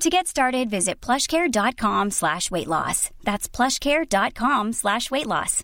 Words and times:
To 0.00 0.10
get 0.10 0.26
started, 0.26 0.70
visit 0.70 1.00
plushcare.com 1.00 2.10
slash 2.10 2.50
weight 2.50 2.68
loss. 2.68 3.10
That's 3.22 3.48
plushcare.com 3.48 4.72
slash 4.72 5.10
weight 5.10 5.26
loss. 5.26 5.62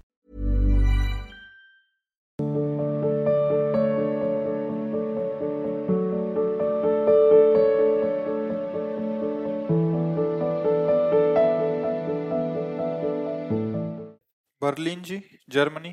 Berlin 14.63 15.03
ji 15.03 15.21
Germany 15.51 15.91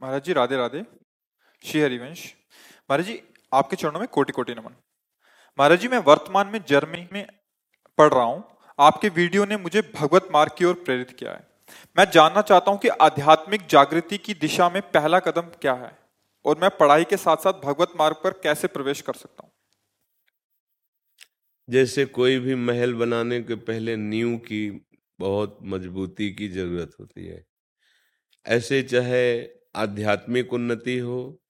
Maharaj 0.00 0.22
ji 0.24 0.32
Radhe 0.32 0.56
Radhe 0.56 0.82
Shri 1.64 1.80
Harivansh 1.80 2.24
Maharaj 2.90 3.06
ji 3.06 3.20
आपके 3.54 3.76
चरणों 3.76 4.00
में 4.00 4.08
कोटि 4.16 4.32
कोटि 4.32 4.54
नमन 4.54 4.74
महाराज 5.59 5.79
जी, 5.79 5.87
मैं 5.87 5.97
वर्तमान 5.97 6.47
में 6.47 6.59
जर्मनी 6.67 7.07
में 7.13 7.27
पढ़ 7.97 8.13
रहा 8.13 8.23
हूँ। 8.23 8.43
आपके 8.79 9.09
वीडियो 9.09 9.45
ने 9.45 9.57
मुझे 9.57 9.81
भगवत 9.95 10.27
मार्ग 10.31 10.51
की 10.57 10.65
ओर 10.65 10.73
प्रेरित 10.73 11.11
किया 11.11 11.31
है। 11.31 11.47
मैं 11.97 12.11
जानना 12.11 12.41
चाहता 12.41 12.71
हूँ 12.71 12.79
कि 12.79 12.87
आध्यात्मिक 12.87 13.67
जागृति 13.69 14.17
की 14.17 14.33
दिशा 14.33 14.69
में 14.69 14.81
पहला 14.81 15.19
कदम 15.19 15.41
क्या 15.41 15.73
है 15.73 15.99
और 16.45 16.59
मैं 16.59 16.69
पढ़ाई 16.69 17.03
के 17.03 17.17
साथ 17.17 17.37
साथ 17.37 17.53
भगवत 17.53 17.93
मार्ग 17.99 18.15
पर 18.23 18.31
कैसे 18.31 18.67
प्रवेश 18.67 19.01
कर 19.01 19.13
सकता 19.13 19.43
हूँ? 19.43 19.51
जैसे 21.69 22.05
कोई 22.05 22.39
भी 22.39 22.55
महल 22.55 22.93
बनाने 22.93 23.41
के 23.41 23.55
पहले 23.55 23.95
नींव 23.95 24.37
की 24.37 24.87
बहुत 25.19 25.57
मजबूती 25.63 26.31
की 26.31 26.47
ज़रूरत 26.47 26.91
होती 26.99 27.25
है। 27.25 27.45
ऐसे 28.45 28.83
चाहे 28.83 29.45
आध्यात्मिक 29.75 30.53
उन्नति 30.53 30.97
हो 30.97 31.42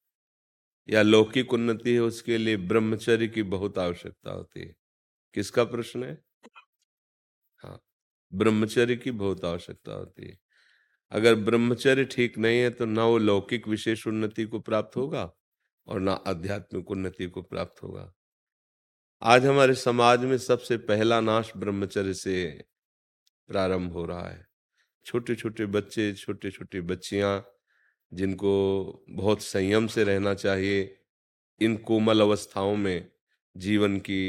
या 0.90 1.02
लौकिक 1.02 1.54
उन्नति 1.54 1.94
है, 1.94 2.00
उसके 2.00 2.38
लिए 2.38 2.58
ब्रह्मचर्य 2.60 3.28
की 3.28 3.44
बहुत 3.46 3.78
आवश्यकता 3.80 4.32
होती 4.32 4.62
है। 4.62 4.76
किसका 5.36 5.64
प्रश्न 5.66 6.04
है? 6.04 6.18
हाँ 7.64 7.80
ब्रह्मचर्य 8.32 8.96
की 8.98 9.12
बहुत 9.14 9.46
आवश्यकता 9.46 9.94
होती 9.94 10.28
है। 10.28 10.38
अगर 11.12 11.36
ब्रह्मचर्य 11.38 12.06
ठीक 12.06 12.38
नहीं 12.38 12.60
है 12.60 12.70
तो 12.72 12.86
ना 12.86 13.06
वो 13.06 13.18
लौकिक 13.20 13.68
विशेष 13.68 14.08
उन्नति 14.08 14.46
को 14.46 14.60
प्राप्त 14.62 14.98
होगा 14.98 15.32
और 15.88 16.00
ना 16.00 16.14
आध्यात्मिक 16.28 16.92
उन्नति 16.92 17.28
को 17.28 17.42
प्राप्त 17.44 17.84
होगा। 17.84 18.12
आज 19.22 19.46
हमारे 19.46 19.74
समाज 19.76 20.24
में 20.26 20.38
सबसे 20.40 20.78
पहला 20.80 21.20
नाश 21.22 21.52
ब्रह्मचर्य 21.58 22.14
से 22.14 22.44
प्रारंभ 23.50 23.94
हो 23.94 24.06
रहा 24.06 24.28
है। 24.30 24.46
छोटे 25.06 25.36
छोटे 25.36 25.66
बच्चे 25.68 26.14
छोटे 26.16 26.52
छोटे 26.52 26.82
बच्चियाँ 26.84 27.40
जिनको 28.14 28.52
बहुत 29.10 29.42
संयम 29.44 29.88
से 29.88 30.04
रहना 30.04 30.34
चाहिए 30.34 30.98
इन 31.62 31.78
कोमल 31.78 32.22
अवस्थाओं 32.22 32.76
में 32.76 33.12
जीवन 33.58 33.98
की 34.00 34.22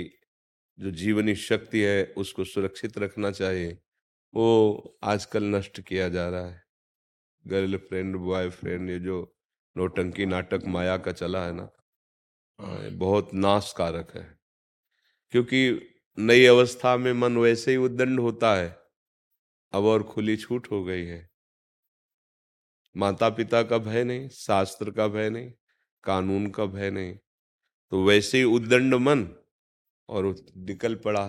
जो 0.79 0.91
जीवनी 0.91 1.35
शक्ति 1.35 1.81
है 1.81 2.05
उसको 2.17 2.45
सुरक्षित 2.45 2.99
रखना 2.99 3.31
चाहिए। 3.31 3.79
वो 4.35 4.99
आजकल 5.05 5.45
नष्ट 5.45 5.81
किया 5.81 6.09
जा 6.09 6.29
रहा 6.29 6.47
है। 6.47 6.63
गर्ल 7.47 7.77
फ्रेंड 7.77 8.17
बॉय 8.17 8.51
फ्रेंड 8.51 8.91
ये 8.91 8.99
जो 8.99 9.37
नोटंकी 9.77 10.27
नाटक 10.27 10.65
माया 10.67 10.97
का 10.99 11.13
चला 11.13 11.47
है 11.47 11.53
ना 11.53 11.69
हाँ, 12.59 12.85
ये 12.85 12.91
बहुत 12.91 13.35
नाशकारक 13.35 14.13
है। 14.17 14.39
क्योंकि 15.33 15.81
नई 16.19 16.45
अवस्था 16.47 16.97
में 16.97 17.13
मन 17.13 17.37
वैसे 17.37 17.71
ही 17.71 17.77
उद्दंड 17.77 18.21
होता 18.21 18.55
है 18.57 18.69
अब 19.73 19.85
और 19.85 20.03
खुली 20.03 20.37
छूट 20.37 20.71
हो 20.71 20.85
गई 20.85 21.05
है। 21.05 21.31
माता 22.97 23.29
पिता 23.31 23.63
का 23.63 23.79
भय 23.79 24.05
नहीं, 24.05 24.29
शास्त्र 24.29 24.91
का 24.91 25.09
भय 25.09 25.31
नहीं, 25.31 25.53
कानून 26.05 26.51
का 26.51 26.65
भय 26.65 26.91
नहीं। 26.91 27.17
तो 27.91 28.05
वैसे 28.05 28.39
ही 28.39 28.45
उद्दंड 28.45 28.95
मन 28.95 29.29
और 30.09 30.37
निकल 30.57 30.95
पड़ा। 30.95 31.25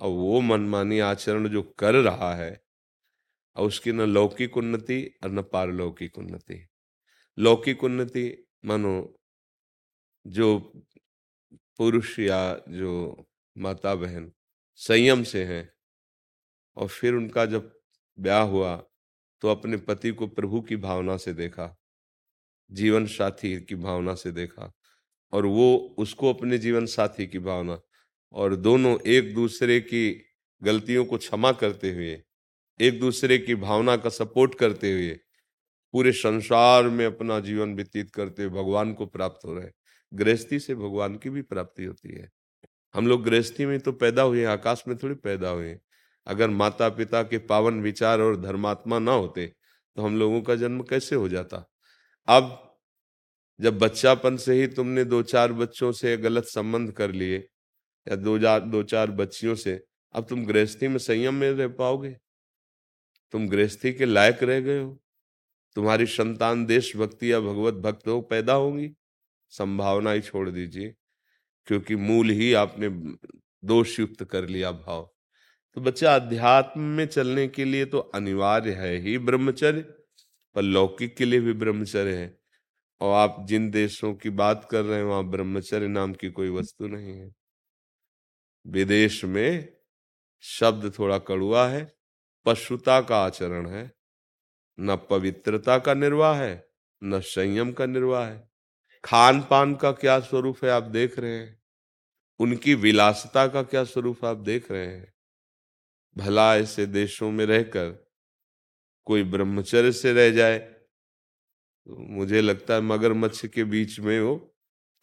अब 0.00 0.10
वो 0.10 0.40
मनमानी 0.40 0.98
आचरण 0.98 1.48
जो 1.48 1.62
कर 1.62 1.94
रहा 1.94 2.34
है 2.34 2.64
और 3.56 3.66
उसकी 3.66 3.92
न 3.92 4.00
लौकिक 4.00 4.56
उन्नति 4.56 5.14
और 5.24 5.30
न 5.30 5.42
पारलौकिक 5.42 6.18
उन्नति। 6.18 6.68
लौकिक 7.38 7.84
उन्नति 7.84 8.46
मानो 8.64 9.20
जो 10.26 10.58
पुरुष 11.78 12.18
या 12.18 12.62
जो 12.68 13.24
माता 13.58 13.94
बहन 13.94 14.32
संयम 14.74 15.22
से 15.22 15.44
हैं 15.44 15.72
और 16.76 16.88
फिर 16.88 17.14
उनका 17.14 17.46
जब 17.46 17.80
ब्याह 18.18 18.42
हुआ 18.42 18.82
तो 19.44 19.50
अपने 19.50 19.76
पति 19.76 20.10
को 20.10 20.26
प्रभु 20.26 20.60
की 20.60 20.76
भावना 20.76 21.16
से 21.16 21.32
देखा, 21.34 21.76
जीवन 22.70 23.06
साथी 23.06 23.60
की 23.60 23.74
भावना 23.74 24.14
से 24.14 24.32
देखा 24.32 24.72
और 25.32 25.46
वो 25.46 25.96
उसको 25.98 26.32
अपने 26.32 26.58
जीवन 26.58 26.86
साथी 26.86 27.26
की 27.26 27.38
भावना 27.38 27.80
और 28.32 28.56
दोनों 28.56 29.00
एक 29.00 29.34
दूसरे 29.34 29.80
की 29.80 30.22
गलतियों 30.62 31.04
को 31.04 31.18
क्षमा 31.18 31.52
करते 31.52 31.92
हुए, 31.92 32.22
एक 32.80 33.00
दूसरे 33.00 33.38
की 33.38 33.54
भावना 33.54 33.96
का 33.96 34.08
सपोर्ट 34.08 34.54
करते 34.54 34.92
हुए 34.92 35.20
पूरे 35.92 36.12
संसार 36.12 36.88
में 36.88 37.06
अपना 37.06 37.40
जीवन 37.40 37.74
व्यतीत 37.74 38.10
करते 38.10 38.44
हुए 38.44 38.62
भगवान 38.62 38.94
को 38.94 39.06
प्राप्त 39.06 39.44
हो 39.44 39.54
रहे 39.54 39.70
गृहस्थी 40.14 40.60
से 40.60 40.74
भगवान 40.74 41.16
की 41.16 41.30
भी 41.30 41.42
प्राप्ति 41.42 41.84
होती 41.84 42.08
है। 42.08 42.30
हम 42.94 43.06
लोग 43.06 43.24
गृहस्थी 43.24 43.66
में 43.66 43.80
तो 43.80 43.92
पैदा 43.92 44.22
हुए 44.22 44.44
आकाश 44.44 44.84
में 44.88 44.98
थोड़ी 44.98 45.14
पैदा 45.14 45.48
हुए 45.48 45.78
अगर 46.26 46.50
माता 46.50 46.88
पिता 46.88 47.22
के 47.22 47.38
पावन 47.38 47.80
विचार 47.82 48.20
और 48.20 48.40
धर्मात्मा 48.40 48.98
ना 48.98 49.12
होते 49.12 49.46
तो 49.96 50.02
हम 50.02 50.18
लोगों 50.18 50.40
का 50.42 50.54
जन्म 50.54 50.82
कैसे 50.82 51.16
हो 51.16 51.28
जाता? 51.28 51.64
अब 52.28 52.60
जब 53.60 53.78
बच्चापन 53.78 54.36
से 54.36 54.54
ही 54.54 54.66
तुमने 54.66 55.04
दो 55.04 55.22
चार 55.22 55.52
बच्चों 55.52 55.92
से 55.92 56.16
गलत 56.16 56.44
संबंध 56.44 56.92
कर 56.92 57.12
लिए, 57.12 57.36
या 58.06 58.16
दो 58.16 58.38
चार 58.38 58.60
दो 58.60 58.82
चार 58.82 59.10
बच्चियों 59.10 59.54
से, 59.54 59.80
अब 60.14 60.26
तुम 60.28 60.44
गृहस्थी 60.46 60.88
में 60.88 60.98
संयम 60.98 61.34
में 61.34 61.50
रह 61.50 61.68
पाओगे? 61.68 62.16
तुम 63.32 63.48
गृहस्थी 63.48 63.92
के 63.92 64.04
लायक 64.04 64.42
रह 64.42 64.60
गए 64.60 64.80
हो। 64.80 64.98
तुम्हारी 65.76 66.06
संतान 66.06 66.66
देशभक्ति 66.66 67.32
या 67.32 67.40
भगवत 67.40 67.74
भक्त 67.74 68.08
हो, 68.08 68.20
पैदा 68.20 68.52
होंगी। 68.52 68.90
संभावना 69.52 70.12
ही 70.12 70.20
छोड़ 70.20 70.48
दीजिए, 70.50 70.94
क्योंकि 71.68 71.96
मूल 71.96 72.30
ही 72.30 72.52
आपने 72.54 72.88
दोषयुक्त 73.62 74.24
कर 74.24 74.48
लिया 74.48 74.70
भाव। 74.72 75.13
तो 75.74 75.80
बच्चा, 75.80 76.14
अध्यात्म 76.14 76.80
में 76.80 77.06
चलने 77.06 77.48
के 77.48 77.64
लिए 77.64 77.84
तो 77.84 77.98
अनिवार्य 77.98 78.72
है 78.72 78.96
ही 78.96 79.18
ब्रह्मचर्य, 79.18 79.80
पर 80.54 80.62
लौकिक 80.62 81.16
के 81.16 81.24
लिए 81.24 81.40
भी 81.40 81.52
ब्रह्मचर्य 81.52 82.14
है। 82.14 82.38
और 83.00 83.14
आप 83.14 83.46
जिन 83.48 83.70
देशों 83.70 84.14
की 84.14 84.30
बात 84.30 84.68
कर 84.70 84.84
रहे 84.84 84.98
हैं, 84.98 85.04
वहाँ 85.04 85.24
ब्रह्मचर्य 85.24 85.88
नाम 85.88 86.12
की 86.12 86.30
कोई 86.30 86.48
वस्तु 86.48 86.86
नहीं 86.86 87.18
है। 87.18 87.32
विदेश 88.66 89.24
में 89.24 89.76
शब्द 90.40 90.98
थोड़ा 90.98 91.18
कड़ुआ 91.18 91.68
है, 91.68 91.96
पशुता 92.46 93.00
का 93.00 93.24
आचरण 93.24 93.68
है, 93.68 93.92
न 94.80 94.96
पवित्रता 94.96 95.78
का 95.78 95.94
निर्वाह 95.94 96.42
है, 96.42 96.66
न 97.04 97.20
संयम 97.20 97.72
का 97.72 97.86
निर्वाह 97.86 98.28
है। 98.28 98.50
खान 99.04 99.40
पान 99.40 99.74
का 99.74 99.92
क्या 99.92 100.20
स्वरूप 100.20 100.64
है 100.64 100.70
आप 100.70 100.82
देख 100.82 101.18
रहे 101.18 101.38
हैं? 101.38 101.62
उनकी 102.38 102.74
विलासता 102.74 103.48
का 103.48 103.62
क्या 103.62 103.84
स्वरूप 103.84 104.24
आप 104.24 104.36
देख 104.36 104.72
रहे 104.72 104.86
हैं? 104.86 105.13
भला 106.16 106.56
ऐसे 106.56 106.86
देशों 106.86 107.30
में 107.30 107.44
रहकर 107.46 107.88
कोई 109.06 109.22
ब्रह्मचर्य 109.24 109.92
से 109.92 110.12
रह 110.12 110.30
जाए 110.30 110.58
तो 110.58 111.96
मुझे 112.10 112.40
लगता 112.40 112.74
है 112.74 112.80
मगरमच्छ 112.80 113.46
के 113.46 113.64
बीच 113.64 113.98
में 114.00 114.20
वो 114.20 114.34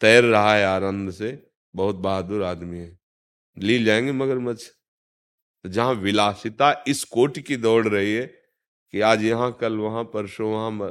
तैर 0.01 0.23
रहा 0.23 0.55
है 0.55 0.65
आनंद 0.65 1.11
से। 1.11 1.31
बहुत 1.75 1.95
बहादुर 1.95 2.43
आदमी 2.43 2.79
है। 2.79 2.97
ली 3.57 3.83
जाएँगे 3.83 4.11
मगरमच्छ? 4.11 4.63
तो 5.65 5.69
जहाँ 5.69 5.93
विलासिता 5.93 6.71
इस 6.87 7.03
कोट 7.05 7.39
की 7.39 7.57
दौड़ 7.57 7.87
रही 7.87 8.13
है 8.15 8.25
कि 8.93 9.01
आज 9.01 9.23
यहाँ, 9.23 9.51
कल 9.61 9.77
वहाँ, 9.77 10.03
परसों 10.03 10.51
वहाँ 10.53 10.89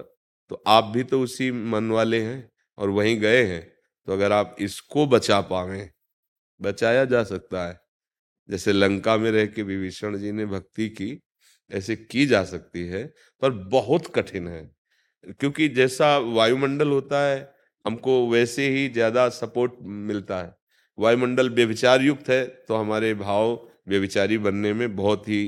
तो 0.50 0.62
आप 0.66 0.84
भी 0.84 1.02
तो 1.04 1.20
उसी 1.22 1.50
मन 1.52 1.90
वाले 1.90 2.22
हैं 2.22 2.50
और 2.78 2.90
वहीं 2.90 3.18
गए 3.20 3.44
हैं। 3.46 3.62
तो 4.08 4.12
अगर 4.12 4.32
आप 4.32 4.56
इसको 4.60 5.06
बचा 5.06 5.40
पाए 5.40 5.90
बचाया 6.60 7.04
जा 7.04 7.24
सकता 7.24 7.68
है। 7.68 7.80
जैसे 8.50 8.72
लंका 8.72 9.16
में 9.16 9.30
रह 9.30 9.46
के 9.46 9.62
विभीषण 9.62 10.16
जी 10.18 10.32
ने 10.32 10.46
भक्ति 10.46 10.88
की, 10.90 11.18
ऐसे 11.70 11.96
की 11.96 12.26
जा 12.26 12.42
सकती 12.44 12.86
है, 12.86 13.04
पर 13.42 13.50
बहुत 13.50 14.06
कठिन 14.14 14.48
है। 14.48 14.70
क्योंकि 15.30 15.68
जैसा 15.70 16.16
वायुमंडल 16.18 16.88
होता 16.88 17.20
है, 17.22 17.52
हमको 17.84 18.28
वैसे 18.30 18.68
ही 18.68 18.88
ज़्यादा 18.88 19.28
सपोर्ट 19.30 19.72
मिलता 19.82 20.38
है। 20.38 20.54
वायुमंडल 20.98 21.50
व्यविचार 21.50 22.02
युक्त 22.02 22.28
है 22.30 22.44
तो 22.68 22.76
हमारे 22.76 23.12
भाव 23.16 23.52
व्यविचारी 23.88 24.38
बनने 24.38 24.72
में 24.72 24.94
बहुत 24.96 25.28
ही 25.28 25.44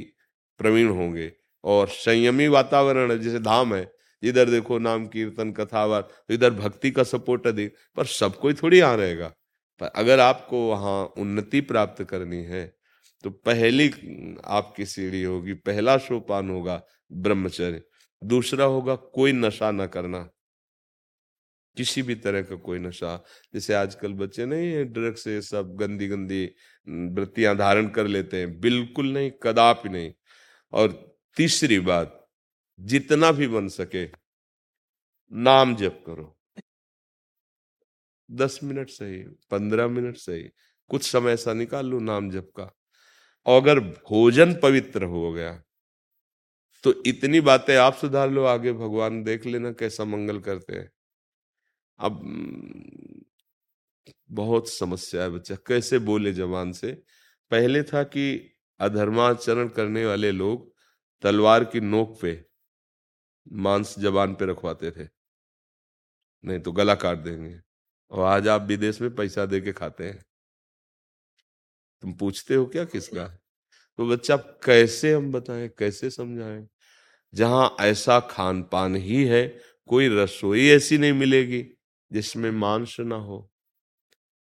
प्रवीण 0.60 0.88
होंगे। 0.90 1.30
और 1.64 1.88
संयमी 1.88 2.46
वातावरण 2.48 3.10
है, 3.10 3.18
जैसे 3.18 3.38
धाम 3.40 3.74
है, 3.74 3.86
इधर 4.22 4.50
देखो 4.50 4.78
नाम, 4.78 5.06
कीर्तन 5.06 5.50
कथावार 5.52 6.02
तो 6.02 6.34
इधर 6.34 6.50
भक्ति 6.52 6.90
का 6.90 7.02
सपोर्ट 7.04 7.46
अधिक, 7.46 7.74
पर 7.96 8.06
सब 8.06 8.36
कोई 8.36 8.54
थोड़ी 8.54 8.78
यहाँ 8.78 8.96
रहेगा। 8.96 9.28
पर 9.80 9.86
अगर 9.96 10.20
आपको 10.20 10.66
वहाँ 10.68 11.02
उन्नति 11.18 11.60
प्राप्त 11.62 12.02
करनी 12.04 12.42
है 12.44 12.64
तो 13.24 13.30
पहली 13.30 13.88
आपकी 14.44 14.86
सीढ़ी 14.86 15.22
होगी, 15.22 15.52
पहला 15.52 15.98
सोपान 15.98 16.50
होगा 16.50 16.86
ब्रह्मचर्य। 17.12 17.82
दूसरा 18.24 18.64
होगा 18.64 18.96
कोई 18.96 19.32
नशा 19.32 19.70
ना 19.70 19.86
करना। 19.86 20.30
किसी 21.76 22.02
भी 22.02 22.14
तरह 22.14 22.42
का 22.42 22.56
कोई 22.56 22.78
नशा। 22.78 23.24
जैसे 23.54 23.74
आजकल 23.74 24.12
बच्चे 24.12 24.46
नहीं 24.46 24.72
है, 24.72 24.84
ड्रग्स 24.84 25.24
से 25.24 25.42
सब 25.42 25.76
गंदी 25.76 26.08
गंदी 26.08 26.54
वृत्तियाँ 26.88 27.56
धारण 27.56 27.88
कर 27.88 28.06
लेते 28.06 28.36
हैं। 28.36 28.60
बिल्कुल 28.60 29.12
नहीं, 29.12 29.30
कदापि 29.42 29.88
नहीं। 29.88 30.12
और 30.72 31.16
तीसरी 31.36 31.80
बात, 31.80 32.28
जितना 32.80 33.32
भी 33.32 33.48
बन 33.48 33.68
सके, 33.68 34.06
नाम 35.32 35.76
जप 35.76 36.04
करो। 36.06 36.38
दस 38.30 38.60
मिनट 38.62 38.90
सही, 38.90 39.22
पंद्रह 39.22 39.88
मिनट 39.88 40.16
सही। 40.16 40.48
कुछ 40.88 41.10
समय 41.10 41.32
ऐसा 41.32 41.52
निकाल 41.52 41.86
लो 41.86 41.98
नाम 41.98 42.30
जप 42.30 42.50
का। 42.56 42.78
और 43.46 43.62
अगर 43.62 43.80
भोजन 43.80 44.54
पवित्र 44.54 45.04
हो 45.06 45.32
गया 45.32 45.52
तो 46.84 46.92
इतनी 47.06 47.40
बातें 47.40 47.76
आप 47.76 47.94
सुधार 47.94 48.30
लो, 48.30 48.44
आगे 48.44 48.72
भगवान 48.72 49.22
देख 49.24 49.46
लेना 49.46 49.70
कैसा 49.72 50.04
मंगल 50.04 50.38
करते 50.40 50.74
हैं। 50.74 50.90
अब 51.98 52.20
बहुत 54.30 54.68
समस्या 54.68 55.22
है 55.22 55.30
बच्चा, 55.30 55.54
कैसे 55.66 55.98
बोले 56.00 56.32
जवान 56.32 56.72
से? 56.72 56.92
पहले 57.50 57.82
था 57.82 58.02
कि 58.04 58.54
अधर्माचरण 58.80 59.68
करने 59.68 60.04
वाले 60.06 60.30
लोग 60.32 60.70
तलवार 61.22 61.64
की 61.64 61.80
नोक 61.80 62.18
पे 62.20 62.34
मांस 63.46 63.94
जबान 63.98 64.34
पे 64.34 64.46
रखवाते 64.46 64.90
थे, 64.90 65.08
नहीं 66.44 66.60
तो 66.60 66.72
गला 66.72 66.94
काट 66.96 67.18
देंगे। 67.18 67.58
और 68.10 68.24
आज 68.26 68.48
आप 68.48 68.62
विदेश 68.62 69.00
में 69.00 69.14
पैसा 69.14 69.46
दे 69.46 69.60
के 69.60 69.72
खाते 69.72 70.08
हैं। 70.08 70.24
तुम 72.02 72.12
पूछते 72.12 72.54
हो 72.54 72.66
क्या 72.66 72.84
किसका? 72.84 73.24
तो 73.98 74.08
बच्चा, 74.08 74.36
कैसे 74.36 75.12
हम 75.12 75.32
बताएँ? 75.32 75.68
कैसे 75.68 76.10
समझाएँ? 76.10 76.68
जहाँ 77.34 77.76
ऐसा 77.80 78.20
खान 78.20 78.62
पान 78.62 78.96
ही 78.96 79.24
है, 79.24 79.46
कोई 79.86 80.08
रसोई 80.08 80.68
ऐसी 80.68 80.98
नहीं 80.98 81.12
मिलेगी, 81.12 81.64
जिसमें 82.12 82.50
मांस 82.50 82.96
ना 83.00 83.16
हो। 83.16 83.50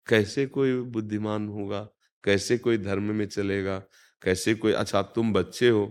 कैसे 0.07 0.45
कोई 0.45 0.75
बुद्धिमान 0.81 1.47
होगा? 1.47 1.81
कैसे 2.23 2.57
कोई 2.57 2.77
धर्म 2.77 3.03
में 3.03 3.25
चलेगा? 3.27 3.77
कैसे 4.21 4.53
कोई 4.55 4.71
अच्छा 4.71 5.01
तुम 5.01 5.33
बच्चे 5.33 5.69
हो। 5.69 5.85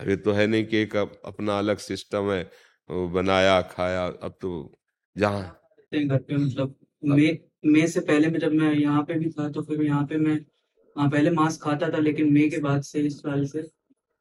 अभी 0.00 0.16
तो 0.16 0.32
है 0.32 0.46
नहीं 0.46 0.64
कि 0.64 0.76
एक 0.76 0.96
अपना 0.96 1.58
अलग 1.58 1.78
सिस्टम 1.78 2.30
है, 2.32 2.50
वो 2.90 3.08
बनाया, 3.08 3.60
खाया, 3.62 4.06
अब 4.06 4.38
तो 4.40 4.78
जहाँ 5.16 5.60
घर 5.92 6.18
पे 6.18 6.36
मतलब 6.36 6.74
मे 7.66 7.86
से 7.86 8.00
पहले 8.00 8.28
में 8.28 8.38
जब 8.38 8.52
मैं 8.52 8.72
यहाँ 8.74 9.02
पे 9.02 9.14
भी 9.14 9.30
था 9.30 9.48
तो 9.50 9.62
फिर 9.62 9.82
यहाँ 9.82 10.04
पे 10.06 10.16
मैं 10.16 10.38
हाँ 10.96 11.08
पहले 11.10 11.30
मांस 11.30 11.58
खाता 11.62 11.88
था, 11.92 11.98
लेकिन 11.98 12.32
मे 12.32 12.48
के 12.50 12.58
बाद 12.60 12.82
से 12.82 13.00
इस 13.06 13.18
साल 13.18 13.44
से 13.46 13.62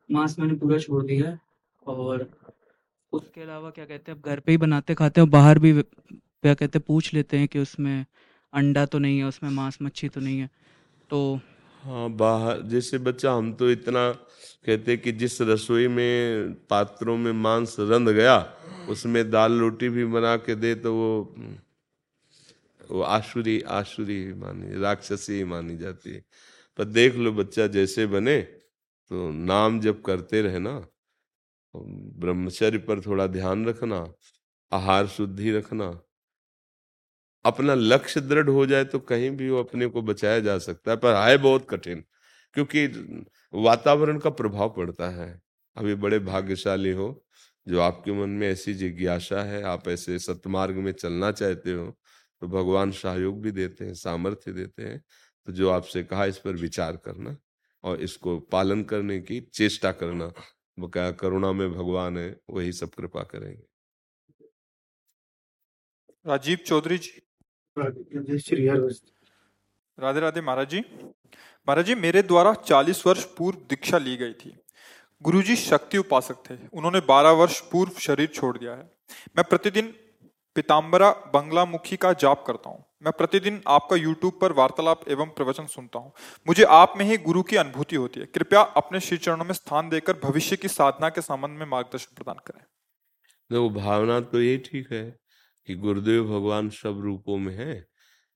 मांस 0.09 0.35
मैंने 0.39 0.53
पूरा 0.59 0.77
छोड़ 0.79 1.03
दिया 1.05 1.29
है 1.29 1.39
और 1.83 2.27
उसके 3.13 3.41
अलावा 3.41 3.69
क्या 3.69 3.85
कहते 3.85 4.11
हैं, 4.11 4.17
अब 4.19 4.29
घर 4.29 4.39
पे 4.39 4.51
ही 4.51 4.57
बनाते 4.57 4.93
खाते 4.93 5.21
हैं 5.21 5.29
बाहर 5.29 5.59
भी 5.59 5.73
क्या 5.73 6.53
कहते 6.53 6.77
हैं, 6.77 6.83
पूछ 6.87 7.13
लेते 7.13 7.37
हैं 7.37 7.47
कि 7.47 7.59
उसमें 7.59 8.05
अंडा 8.53 8.85
तो 8.85 8.99
नहीं 8.99 9.17
है, 9.19 9.25
उसमें 9.25 9.49
मांस 9.51 9.77
मच्छी 9.81 10.09
तो 10.09 10.21
नहीं 10.21 10.39
है। 10.39 10.49
तो 11.09 11.39
हाँ 11.83 12.09
बाहर 12.11 12.61
जैसे 12.63 12.97
बच्चा, 12.99 13.31
हम 13.31 13.53
तो 13.53 13.69
इतना 13.71 14.11
कहते 14.65 14.97
कि 14.97 15.11
जिस 15.13 15.41
रसोई 15.43 15.87
में, 15.87 16.53
पात्रों 16.69 17.17
में 17.17 17.31
मांस 17.33 17.75
रंध 17.79 18.09
गया, 18.09 18.37
उसमें 18.89 19.29
दाल 19.29 19.59
रोटी 19.59 19.89
भी 19.89 20.05
बना 20.07 20.35
के 20.37 20.55
दे 20.55 20.73
तो 20.75 20.93
वो 20.93 21.35
वो 22.89 23.01
आशुरी 23.01 23.59
आशुरी 23.61 24.33
मानी, 24.35 24.79
राक्षसी 24.81 25.43
मानी 25.43 25.77
जाती 25.77 26.11
है। 26.11 26.23
पर 26.79 26.85
देख 26.85 27.15
लो 27.15 27.31
बच्चा 27.33 27.67
जैसे 27.69 28.05
बने 28.07 28.41
तो 28.41 29.29
नाम 29.31 29.79
जब 29.81 30.01
करते 30.01 30.41
रहे 30.41 30.59
ना 30.59 30.75
ब्रह्मचर्य 31.73 32.77
पर 32.79 33.01
थोड़ा 33.01 33.27
ध्यान 33.27 33.65
रखना, 33.65 34.05
आहार 34.71 35.07
शुद्धि 35.07 35.51
रखना। 35.51 35.87
अपना 37.45 37.73
लक्ष्य 37.73 38.21
दृढ़ 38.21 38.49
हो 38.49 38.65
जाए 38.65 38.85
तो 38.85 38.99
कहीं 39.01 39.29
भी 39.31 39.49
वो 39.49 39.59
अपने 39.59 39.87
को 39.87 40.01
बचाया 40.03 40.39
जा 40.39 40.57
सकता 40.59 40.91
है, 40.91 40.97
पर 40.97 41.15
है 41.15 41.37
बहुत 41.39 41.67
कठिन, 41.69 42.03
क्योंकि 42.55 42.87
वातावरण 43.53 44.19
का 44.19 44.29
प्रभाव 44.31 44.69
पड़ता 44.69 45.09
है। 45.11 45.29
अभी 45.77 45.95
बड़े 45.95 46.19
भाग्यशाली 46.21 46.91
हो, 46.91 47.25
जो 47.67 47.79
आपके 47.81 48.11
मन 48.13 48.29
में 48.31 48.47
ऐसी 48.49 48.73
जिज्ञासा 48.75 49.43
है, 49.43 49.61
आप 49.63 49.87
ऐसे 49.89 50.19
सतमार्ग 50.21 50.75
में 50.77 50.91
चलना 50.93 51.31
चाहते 51.33 51.73
हो 51.73 51.85
तो 52.41 52.47
भगवान 52.49 52.91
सहयोग 52.93 53.41
भी 53.41 53.51
देते 53.51 53.85
हैं, 53.85 53.93
सामर्थ्य 53.95 54.51
देते 54.53 54.83
हैं। 54.83 55.01
तो 55.47 55.51
जो 55.51 55.69
आपसे 55.69 56.03
कहा 56.03 56.25
इस 56.25 56.37
पर 56.37 56.51
विचार 56.51 56.97
करना 56.97 57.37
और 57.83 58.01
इसको 58.01 58.39
पालन 58.39 58.83
करने 58.83 59.19
की 59.19 59.39
चेष्टा 59.53 59.91
करना। 59.91 60.31
वो 60.79 60.87
क्या 60.87 61.11
करुणा 61.11 61.51
में 61.51 61.73
भगवान 61.73 62.17
है 62.17 62.39
वही 62.49 62.71
सब 62.71 62.89
कृपा 62.89 63.23
करेंगे। 63.23 63.63
राजीव 66.27 66.57
चौधरी 66.57 66.97
जी। 66.97 67.21
राधे 69.99 70.19
राधे 70.19 70.41
महाराज 70.41 70.69
जी। 70.69 70.79
महाराज 71.67 71.85
जी 71.85 71.95
मेरे 71.95 72.21
द्वारा 72.21 72.53
40 72.53 73.07
वर्ष 73.07 73.23
पूर्व 73.23 73.57
दीक्षा 73.57 73.97
ली 73.97 74.17
गई 74.17 74.33
थी। 74.33 74.55
गुरुजी 75.21 75.55
शक्ति 75.55 75.97
उपासक 75.97 76.43
थे। 76.49 76.55
उन्होंने 76.73 76.99
12 76.99 77.31
वर्ष 77.31 77.59
पूर्व 77.61 77.91
शरीर 77.99 78.27
छोड़ 78.27 78.57
दिया 78.57 78.73
है। 78.75 78.91
मैं 79.37 79.43
प्रतिदिन 79.49 79.93
पिताम्बरा 80.55 81.09
बंगला 81.33 81.65
मुखी 81.65 81.95
का 81.97 82.11
जाप 82.13 82.43
करता 82.47 82.69
हूँ। 82.69 82.83
मैं 83.03 83.11
प्रतिदिन 83.11 83.61
आपका 83.67 83.95
यूट्यूब 83.95 84.37
पर 84.41 84.51
वार्तालाप 84.51 85.01
एवं 85.07 85.29
प्रवचन 85.29 85.65
सुनता 85.65 85.99
हूँ। 85.99 86.11
मुझे 86.47 86.63
आप 86.63 86.93
में 86.97 87.05
ही 87.05 87.17
गुरु 87.17 87.41
की 87.43 87.55
अनुभूति 87.55 87.95
होती 87.95 88.19
है। 88.19 88.25
कृपया 88.25 88.61
अपने 88.77 88.99
श्री 88.99 89.17
चरणों 89.17 89.45
में 89.45 89.53
स्थान 89.53 89.89
देकर 89.89 90.13
भविष्य 90.23 90.55
की 90.55 90.67
साधना 90.67 91.09
के 91.09 91.21
संबंध 91.21 91.59
में 91.59 91.65
मार्गदर्शन 91.65 92.15
प्रदान 92.15 92.39
करें। 92.47 92.61
देखो 93.49 93.69
भावना 93.71 94.19
तो 94.21 94.41
ये 94.41 94.57
ठीक 94.65 94.91
है 94.91 95.03
कि 95.67 95.75
गुरुदेव 95.75 96.23
भगवान 96.25 96.69
सब 96.71 97.01
रूपों 97.03 97.37
में 97.37 97.53
है। 97.55 97.85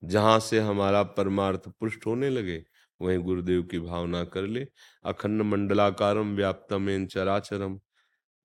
जहाँ 0.02 0.38
से 0.40 0.58
हमारा 0.60 1.02
परमार्थ 1.02 1.68
पुष्ट 1.70 2.06
होने 2.06 2.30
लगे, 2.30 2.62
वहीं 3.00 3.18
गुरुदेव 3.18 3.62
की 3.62 3.78
भावना 3.80 4.22
कर 4.26 4.42
ले। 4.44 4.66
अखंड 5.04 5.42
मंडलाकारम 5.42 6.34
व्याप्तम 6.36 6.88
एन 6.90 7.06
चराचरम 7.06 7.78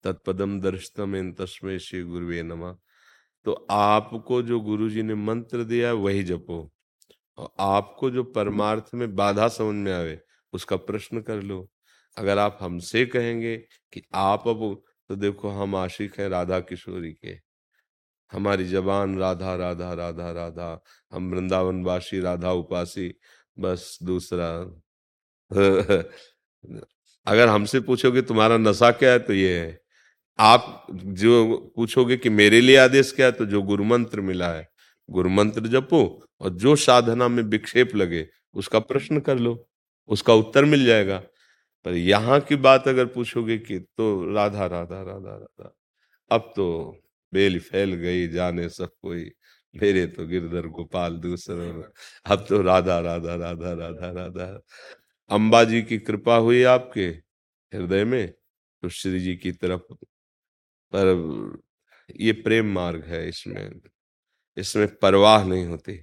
तत्पदम 0.03 0.59
दर्शतम 0.61 1.31
तस्में 1.33 1.77
श्री 1.79 2.01
गुरुवे 2.03 2.41
नमा। 2.43 2.75
तो 3.45 3.67
आपको 3.71 4.41
जो 4.41 4.59
गुरु 4.59 4.89
जी 4.89 5.03
ने 5.03 5.15
मंत्र 5.15 5.63
दिया 5.63 5.93
वही 5.93 6.23
जपो। 6.23 6.71
और 7.37 7.49
आपको 7.59 8.11
जो 8.11 8.23
परमार्थ 8.23 8.85
में 8.95 9.15
बाधा 9.15 9.47
समझ 9.47 9.75
में 9.75 9.93
आवे, 9.93 10.21
उसका 10.53 10.75
प्रश्न 10.75 11.21
कर 11.21 11.41
लो। 11.41 11.69
अगर 12.17 12.37
आप 12.37 12.57
हमसे 12.61 13.05
कहेंगे 13.05 13.57
कि 13.93 14.03
आप 14.13 14.47
अब 14.47 14.83
तो 15.09 15.15
देखो 15.15 15.49
हम 15.49 15.75
आशिक 15.75 16.19
हैं 16.19 16.29
राधा 16.29 16.59
किशोरी 16.59 17.13
के। 17.13 17.39
हमारी 18.31 18.65
जबान 18.65 19.19
राधा 19.19 19.55
राधा 19.55 19.93
राधा 19.93 20.31
राधा, 20.31 20.83
हम 21.11 21.31
वृंदावन 21.31 21.83
वासी, 21.83 22.19
राधा 22.19 22.51
उपासी, 22.51 23.15
बस 23.59 23.99
दूसरा। 24.03 24.81
अगर 27.27 27.47
हमसे 27.47 27.79
पूछोगे 27.79 28.21
तुम्हारा 28.21 28.57
नशा 28.57 28.91
क्या 28.91 29.11
है 29.11 29.19
तो 29.19 29.33
ये 29.33 29.59
है। 29.59 29.84
आप 30.39 30.87
जो 30.91 31.57
पूछोगे 31.75 32.17
कि 32.17 32.29
मेरे 32.29 32.59
लिए 32.61 32.77
आदेश 32.77 33.11
क्या 33.11 33.25
है 33.25 33.31
तो 33.31 33.45
जो 33.45 33.61
गुरु 33.61 33.83
मंत्र 33.83 34.21
मिला 34.21 34.51
है 34.53 34.67
गुरु 35.09 35.29
मंत्र 35.29 35.67
जपो 35.67 36.01
और 36.41 36.49
जो 36.55 36.75
साधना 36.75 37.27
में 37.27 37.41
विक्षेप 37.43 37.95
लगे, 37.95 38.27
उसका 38.55 38.79
प्रश्न 38.81 39.19
कर 39.19 39.39
लो, 39.39 39.67
उसका 40.09 40.33
उत्तर 40.33 40.65
मिल 40.65 40.85
जाएगा। 40.85 41.17
पर 41.85 41.93
यहाँ 41.93 42.39
की 42.41 42.55
बात 42.57 42.87
अगर 42.87 43.05
पूछोगे 43.05 43.57
कि 43.57 43.79
तो 43.79 44.33
राधा 44.33 44.65
राधा 44.65 45.01
राधा 45.01 45.35
राधा, 45.35 45.73
अब 46.31 46.51
तो 46.55 46.97
बेल 47.33 47.59
फैल 47.59 47.93
गई, 47.95 48.27
जाने 48.27 48.67
सब 48.69 48.89
कोई, 49.01 49.29
मेरे 49.73 50.05
तो 50.07 50.25
गिरधर 50.27 50.67
गोपाल 50.69 51.17
दूसरे 51.17 51.69
अब 52.25 52.45
तो 52.49 52.61
राधा 52.61 52.99
राधा 52.99 53.35
राधा 53.35 53.71
राधा 53.73 54.11
राधा। 54.11 54.47
अम्बा 55.29 55.63
जी 55.63 55.81
की 55.83 55.97
कृपा 55.99 56.35
हुई 56.37 56.63
आपके 56.65 57.05
हृदय 57.73 58.03
में 58.05 58.27
तो 58.83 58.89
श्री 58.89 59.19
जी 59.19 59.35
की 59.35 59.51
तरफ़ 59.53 59.93
पर 60.93 61.63
ये 62.15 62.31
प्रेम 62.33 62.73
मार्ग 62.73 63.03
है 63.05 63.27
इसमें 63.29 63.79
इसमें 64.57 64.87
परवाह 64.95 65.43
नहीं 65.43 65.65
होती। 65.65 65.97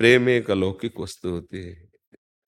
प्रेम 0.00 0.28
एक 0.28 0.50
अलौकिक 0.50 1.00
वस्तु 1.00 1.30
होती 1.30 1.62
है। 1.64 1.88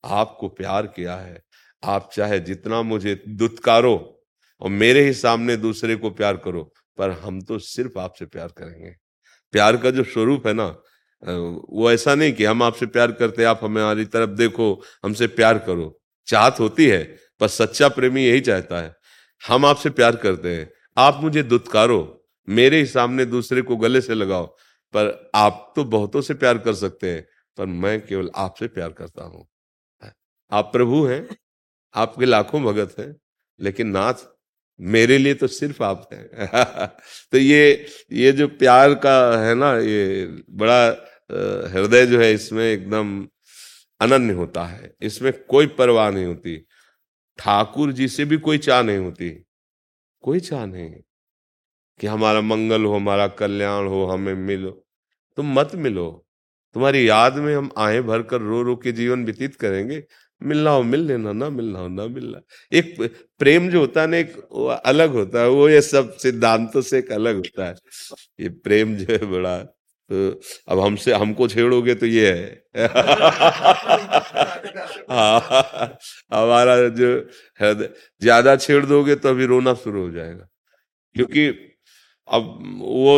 आपको 0.05 0.49
प्यार 0.51 0.87
किया 0.87 1.17
है। 1.17 1.43
आप 1.83 2.11
चाहे 2.15 2.39
जितना 2.41 2.81
मुझे 2.83 3.15
दुत्कारो 3.29 3.97
और 4.61 4.71
मेरे 4.71 5.05
ही 5.05 5.13
सामने 5.15 5.57
दूसरे 5.57 5.97
को 5.97 6.11
प्यार 6.11 6.37
करो, 6.37 6.63
पर 6.99 7.11
हम 7.11 7.41
तो 7.41 7.59
सिर्फ़ 7.59 7.99
आपसे 7.99 8.27
प्यार 8.27 8.49
करेंगे। 8.49 8.95
प्यार 9.55 9.77
का 9.77 9.91
जो 9.91 10.05
स्वरूप 10.05 10.47
है 10.47 10.53
ना 10.53 10.67
वो 11.23 11.91
ऐसा 11.93 12.15
नहीं 12.15 12.33
कि 12.33 12.45
हम 12.45 12.63
आपसे 12.63 12.87
प्यार 12.87 13.13
करते 13.13 13.45
आप 13.45 13.61
हमारी 13.63 14.05
तरफ़ 14.05 14.31
देखो, 14.31 14.83
हमसे 15.05 15.27
प्यार 15.29 15.59
करो। 15.59 16.01
चाहत 16.29 16.61
होती 16.61 16.87
है, 16.87 17.03
पर 17.41 17.49
सच्चा 17.49 17.89
प्रेमी 17.89 18.25
यही 18.25 18.41
चाहता 18.41 18.81
है। 18.83 18.95
हम 19.43 19.67
आपसे 19.67 19.91
प्यार 19.91 20.17
करते 20.17 20.55
हैं। 20.57 20.71
आप 20.97 21.21
मुझे 21.23 21.43
दुत्कारो, 21.43 22.27
मेरे 22.49 22.79
ही 22.79 22.87
सामने 22.87 23.25
दूसरे 23.25 23.63
को 23.63 23.77
गले 23.77 24.01
से 24.01 24.15
लगाओ। 24.15 24.47
पर 24.97 25.31
आप 25.35 25.73
तो 25.77 25.85
बहुतों 25.85 26.21
से 26.21 26.35
प्यार 26.35 26.59
कर 26.59 26.75
सकते 26.75 27.11
हैं, 27.11 27.27
पर 27.59 27.67
मैं 27.67 28.07
केवल 28.07 28.31
आपसे 28.37 28.69
प्यार 28.69 28.93
करता 28.93 29.25
हूँ। 29.25 29.47
आप 30.53 30.65
प्रभु 30.73 31.05
हैं, 31.07 31.29
आपके 31.95 32.25
लाखों 32.25 32.63
भगत 32.63 32.95
हैं, 32.99 33.17
लेकिन 33.61 33.89
नाथ 33.89 34.15
मेरे 34.81 35.19
लिए 35.19 35.35
तो 35.35 35.47
सिर्फ़ 35.47 35.83
आप 35.83 36.09
हैं। 36.13 36.29
तो 37.33 37.39
ये 37.39 37.87
ये 38.13 38.33
जो 38.33 38.49
प्यार 38.49 38.95
का 38.95 39.39
है 39.39 39.55
ना, 39.55 39.79
ये 39.79 40.27
बड़ा 40.51 40.89
हृदय 41.73 42.07
जो 42.07 42.21
है 42.21 42.33
इसमें 42.33 42.65
एकदम 42.65 43.29
अनन्य 44.01 44.33
होता 44.33 44.65
है। 44.65 44.95
इसमें 45.01 45.33
कोई 45.33 45.67
परवाह 45.67 46.11
नहीं 46.11 46.25
होती। 46.25 46.67
ठाकुर 47.39 47.93
जी 47.93 48.09
से 48.09 48.25
भी 48.25 48.37
कोई 48.37 48.59
चाह 48.59 48.83
नहीं 48.83 48.99
होती। 48.99 49.45
कोई 50.25 50.41
चाह 50.41 50.67
नहीं 50.67 50.91
कि 52.01 52.07
हमारा 52.07 52.41
मंगल 52.41 52.85
हो, 52.85 52.95
हमारा 52.97 53.27
कल्याण 53.29 53.87
हो, 53.87 54.05
हमें 54.07 54.35
मिलो। 54.35 54.71
तुम 55.37 55.53
मत 55.55 55.75
मिलो। 55.75 56.27
तुम्हारी 56.75 57.09
याद 57.09 57.35
में 57.37 57.55
हम 57.57 57.71
आए 57.79 58.01
भर 58.03 58.23
कर 58.23 58.41
रो 58.41 58.63
रो 58.63 58.77
के 58.77 58.93
जीवन 58.93 59.25
व्यतीत 59.25 59.55
करेंगे। 59.57 60.03
मिलना 60.43 60.71
हो, 60.71 60.83
मिल 60.83 61.01
लेना, 61.01 61.33
ना 61.33 61.51
मिलना 61.51 61.79
हो, 61.79 61.89
ना 61.89 62.07
मिलना। 62.07 62.41
एक 62.73 62.97
प्रेम 63.39 63.69
जो 63.71 63.81
होता 63.81 64.01
है 64.03 64.07
ना, 64.07 64.17
एक 64.17 64.37
अलग 64.87 65.13
होता 65.13 65.43
है, 65.43 65.49
वो 65.49 65.69
ये 65.69 65.81
सब 65.83 66.17
सिद्धांतों 66.17 66.83
से 66.83 66.99
एक 66.99 67.13
अलग 67.13 67.37
होता 67.37 67.67
है। 67.67 67.75
ये 68.41 68.49
प्रेम 68.49 68.97
जो 68.97 69.07
है 69.11 69.19
बड़ा 69.19 69.57
अब 70.69 70.81
हमसे 70.81 71.13
हमको 71.15 71.49
छेड़ोगे 71.49 71.95
तो 71.95 72.07
ये 72.07 72.33
है। 72.33 72.63
हाँ, 75.11 75.99
हमारा 76.35 76.77
जो 76.91 77.09
है 77.61 77.75
ज़्यादा 77.75 78.57
छेड़ 78.57 78.85
दोगे 78.87 79.15
तो 79.17 79.29
अभी 79.29 79.47
रोना 79.47 79.75
शुरू 79.75 80.03
हो 80.03 80.11
जाएगा। 80.11 80.47
क्योंकि 81.17 81.49
अब 82.29 82.59
वो 82.81 83.17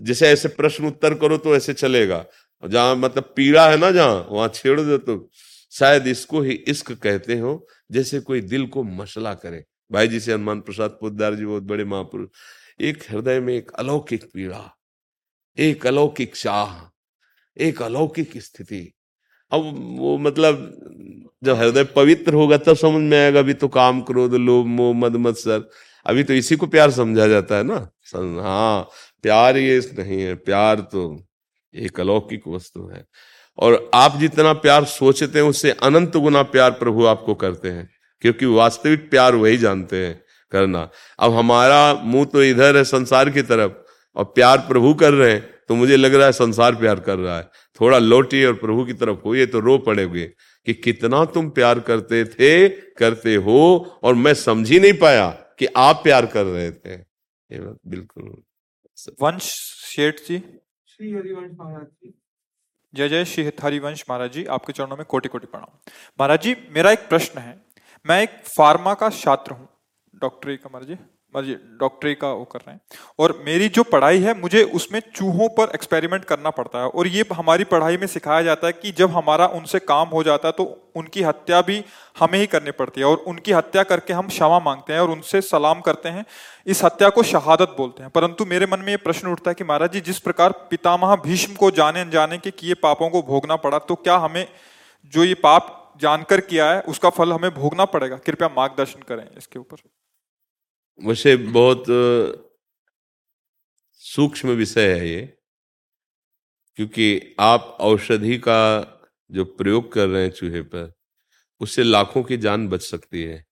जैसे 0.00 0.28
ऐसे 0.28 0.48
प्रश्न 0.50 0.86
उत्तर 0.86 1.14
करो 1.14 1.36
तो 1.38 1.56
ऐसे 1.56 1.72
चलेगा। 1.74 2.24
जहाँ 2.62 2.96
मतलब 2.96 3.32
पीड़ा 3.36 3.68
है 3.70 3.76
ना 3.76 3.90
जहाँ 3.90 4.26
वहाँ 4.30 4.48
छेड़ 4.54 4.80
दो 4.80 4.98
तो 4.98 5.28
शायद 5.72 6.06
इसको 6.06 6.40
ही 6.42 6.52
इश्क 6.68 6.92
कहते 6.94 7.38
हो 7.38 7.66
जैसे 7.92 8.20
कोई 8.20 8.40
दिल 8.42 8.66
को 8.68 8.82
मसला 8.84 9.34
करे। 9.34 9.64
भाई 9.92 10.08
जी 10.08 10.20
से 10.20 10.32
हनुमान 10.32 10.60
प्रसाद 10.60 10.90
पोदार 11.00 11.34
जी 11.34 11.44
बहुत 11.46 11.62
बड़े 11.64 11.84
महापुरुष। 11.84 12.28
एक 12.80 13.02
हृदय 13.10 13.40
में 13.40 13.54
एक 13.54 13.70
अलौकिक 13.78 14.24
पीड़ा। 14.34 14.75
एक 15.56 15.86
अलौकिक 15.86 16.34
चाह, 16.36 16.74
एक 17.56 17.82
अलौकिक 17.82 18.36
स्थिति। 18.36 18.80
अब 19.52 19.72
वो 19.98 20.16
मतलब 20.18 20.56
जब 21.44 21.56
हृदय 21.56 21.84
पवित्र 21.86 22.34
होगा 22.34 22.56
तब 22.56 22.76
समझ 22.76 23.02
में 23.02 23.18
आएगा, 23.18 23.38
अभी 23.38 23.54
तो 23.54 23.68
काम 23.68 24.00
क्रोध, 24.02 24.34
लोभ, 24.34 24.66
मोह, 24.66 24.94
मद 24.96 25.16
मत 25.16 25.36
सर 25.36 25.68
अभी 26.06 26.24
तो 26.24 26.34
इसी 26.34 26.56
को 26.56 26.66
प्यार 26.66 26.90
समझा 26.90 27.26
जाता 27.28 27.56
है 27.56 27.62
ना? 27.62 27.76
हाँ 28.42 28.88
प्यार 29.22 29.56
ये 29.56 29.78
नहीं 29.98 30.20
है, 30.20 30.34
प्यार 30.34 30.80
तो 30.82 31.02
एक 31.74 32.00
अलौकिक 32.00 32.42
वस्तु 32.48 32.86
है। 32.86 33.04
और 33.58 33.90
आप 33.94 34.16
जितना 34.18 34.52
प्यार 34.54 34.84
सोचते 34.84 35.38
हैं, 35.38 35.46
उससे 35.46 35.70
अनंत 35.72 36.16
गुना 36.16 36.42
प्यार 36.44 36.70
प्रभु 36.72 37.04
आपको 37.06 37.34
करते 37.34 37.70
हैं, 37.70 37.88
क्योंकि 38.22 38.46
वास्तविक 38.46 39.10
प्यार 39.10 39.34
वही 39.34 39.56
जानते 39.58 40.04
हैं, 40.06 40.20
करना। 40.52 40.88
अब 41.18 41.34
हमारा 41.34 41.94
मुँह 41.94 42.24
तो 42.24 42.42
इधर 42.42 42.76
है 42.76 42.84
संसार 42.84 43.30
की 43.30 43.42
तरफ़ 43.42 43.72
और 44.16 44.24
प्यार 44.26 44.58
प्रभु 44.68 44.92
कर 44.94 45.12
रहे 45.12 45.32
हैं 45.32 45.44
तो 45.68 45.74
मुझे 45.74 45.96
लग 45.96 46.14
रहा 46.14 46.26
है 46.26 46.32
संसार 46.32 46.74
प्यार 46.74 47.00
कर 47.00 47.18
रहा 47.18 47.36
है। 47.38 47.48
थोड़ा 47.80 47.98
लौटिए 47.98 48.44
और 48.46 48.54
प्रभु 48.56 48.84
की 48.84 48.92
तरफ़ 48.94 49.18
होइए 49.24 49.46
तो 49.46 49.60
रो 49.60 49.76
पड़ेगे 49.78 50.26
कि 50.66 50.74
कितना 50.74 51.24
तुम 51.30 51.48
प्यार 51.50 51.80
करते 51.80 52.24
थे 52.26 52.68
करते 52.94 53.34
हो 53.38 53.58
और 54.02 54.14
मैं 54.16 54.34
समझ 54.36 54.70
ही 54.70 54.80
नहीं 54.80 54.92
पाया 54.98 55.28
कि 55.58 55.66
आप 55.78 56.00
प्यार 56.02 56.26
कर 56.26 56.44
रहे 56.44 56.70
थे। 56.70 56.94
ये 56.94 57.58
बात 57.60 57.78
बिल्कुल 57.86 58.36
वंश 59.22 59.50
शेठ 59.86 60.20
जी। 60.20 60.38
श्री 60.88 61.12
हरिवंश 61.12 61.50
महाराज 61.58 61.86
जी। 61.86 62.14
जय 62.94 63.08
जय 63.08 63.24
श्री 63.24 63.50
हरिवंश 63.62 64.04
महाराज 64.10 64.32
जी। 64.32 64.44
आपके 64.46 64.72
चरणों 64.72 64.96
में 64.96 65.04
कोटि 65.06 65.28
कोटि 65.28 65.46
प्रणाम। 65.46 65.76
महाराज 66.18 66.42
जी 66.42 66.56
मेरा 66.70 66.92
एक 66.92 67.08
प्रश्न 67.08 67.40
है। 67.40 67.60
मैं 68.04 68.22
एक 68.22 68.40
फार्मा 68.48 68.94
का 68.94 69.10
छात्र 69.12 69.52
हूँ 69.52 69.68
डॉक्टर 70.14 70.56
का 70.56 70.70
महाराज 70.72 70.88
जी। 70.88 70.96
डॉक्टरी 71.34 72.14
का 72.14 72.28
वो 72.28 72.44
कर 72.44 72.58
रहे 72.58 72.74
हैं। 72.74 72.80
और 73.18 73.42
मेरी 73.46 73.68
जो 73.68 73.82
पढ़ाई 73.82 74.18
है, 74.18 74.40
मुझे 74.40 74.62
उसमें 74.62 75.00
चूहों 75.14 75.48
पर 75.48 75.70
एक्सपेरिमेंट 75.74 76.24
करना 76.24 76.50
पड़ता 76.50 76.78
है। 76.78 76.88
और 76.88 77.06
ये 77.06 77.24
हमारी 77.32 77.64
पढ़ाई 77.64 77.96
में 77.96 78.06
सिखाया 78.06 78.42
जाता 78.42 78.66
है 78.66 78.72
कि 78.72 78.92
जब 78.92 79.10
हमारा 79.10 79.46
उनसे 79.46 79.78
काम 79.78 80.08
हो 80.08 80.22
जाता 80.22 80.48
है 80.48 80.52
तो 80.52 80.64
उनकी 80.96 81.22
हत्या 81.22 81.60
भी 81.62 81.84
हमें 82.20 82.38
ही 82.38 82.46
करनी 82.46 82.70
पड़ती 82.70 83.00
है। 83.00 83.06
और 83.06 83.16
उनकी 83.16 83.52
हत्या 83.52 83.82
करके 83.82 84.12
हम 84.12 84.28
क्षमा 84.28 84.60
मांगते 84.60 84.92
हैं 84.92 85.00
और 85.00 85.10
उनसे 85.10 85.40
सलाम 85.40 85.80
करते 85.80 86.08
हैं। 86.08 86.24
इस 86.66 86.84
हत्या 86.84 87.08
को 87.08 87.22
शहादत 87.22 87.74
बोलते 87.78 88.02
हैं। 88.02 88.10
परंतु 88.10 88.44
मेरे 88.44 88.66
मन 88.66 88.80
में 88.80 88.88
ये 88.88 88.96
प्रश्न 88.96 89.28
उठता 89.28 89.50
है 89.50 89.54
कि 89.54 89.64
महाराज 89.64 89.92
जी, 89.92 90.00
जिस 90.00 90.18
प्रकार 90.18 90.52
पितामह 90.70 91.14
भीष्म 91.16 91.54
को 91.54 91.70
जाने 91.70 92.00
अनजाने 92.00 92.38
के 92.38 92.50
किए 92.50 92.74
पापों 92.74 93.10
को 93.10 93.22
भोगना 93.22 93.56
पड़ा 93.56 93.78
तो 93.78 93.94
क्या 93.94 94.16
हमें 94.16 94.46
जो 95.12 95.24
ये 95.24 95.34
पाप 95.34 95.94
जानकर 96.00 96.40
किया 96.40 96.70
है, 96.70 96.80
उसका 96.80 97.10
फल 97.10 97.32
हमें 97.32 97.50
भोगना 97.54 97.84
पड़ेगा? 97.84 98.16
कृपया 98.16 98.48
मार्गदर्शन 98.48 99.02
करें 99.08 99.26
इसके 99.38 99.58
ऊपर। 99.58 99.76
वैसे 101.00 101.36
बहुत 101.36 101.84
सूक्ष्म 104.02 104.50
विषय 104.50 104.92
है 104.92 105.08
ये 105.08 105.22
क्योंकि 106.78 107.34
आप 107.40 107.76
औषधि 107.80 108.38
का 108.38 108.60
जो 109.30 109.44
प्रयोग 109.44 109.92
कर 109.92 110.08
रहे 110.08 110.22
हैं 110.22 110.30
चूहे 110.30 110.62
पर 110.62 110.92
उससे 111.60 111.82
लाखों 111.82 112.22
की 112.22 112.36
जान 112.36 112.68
बच 112.68 112.82
सकती 112.82 113.22
है। 113.22 113.44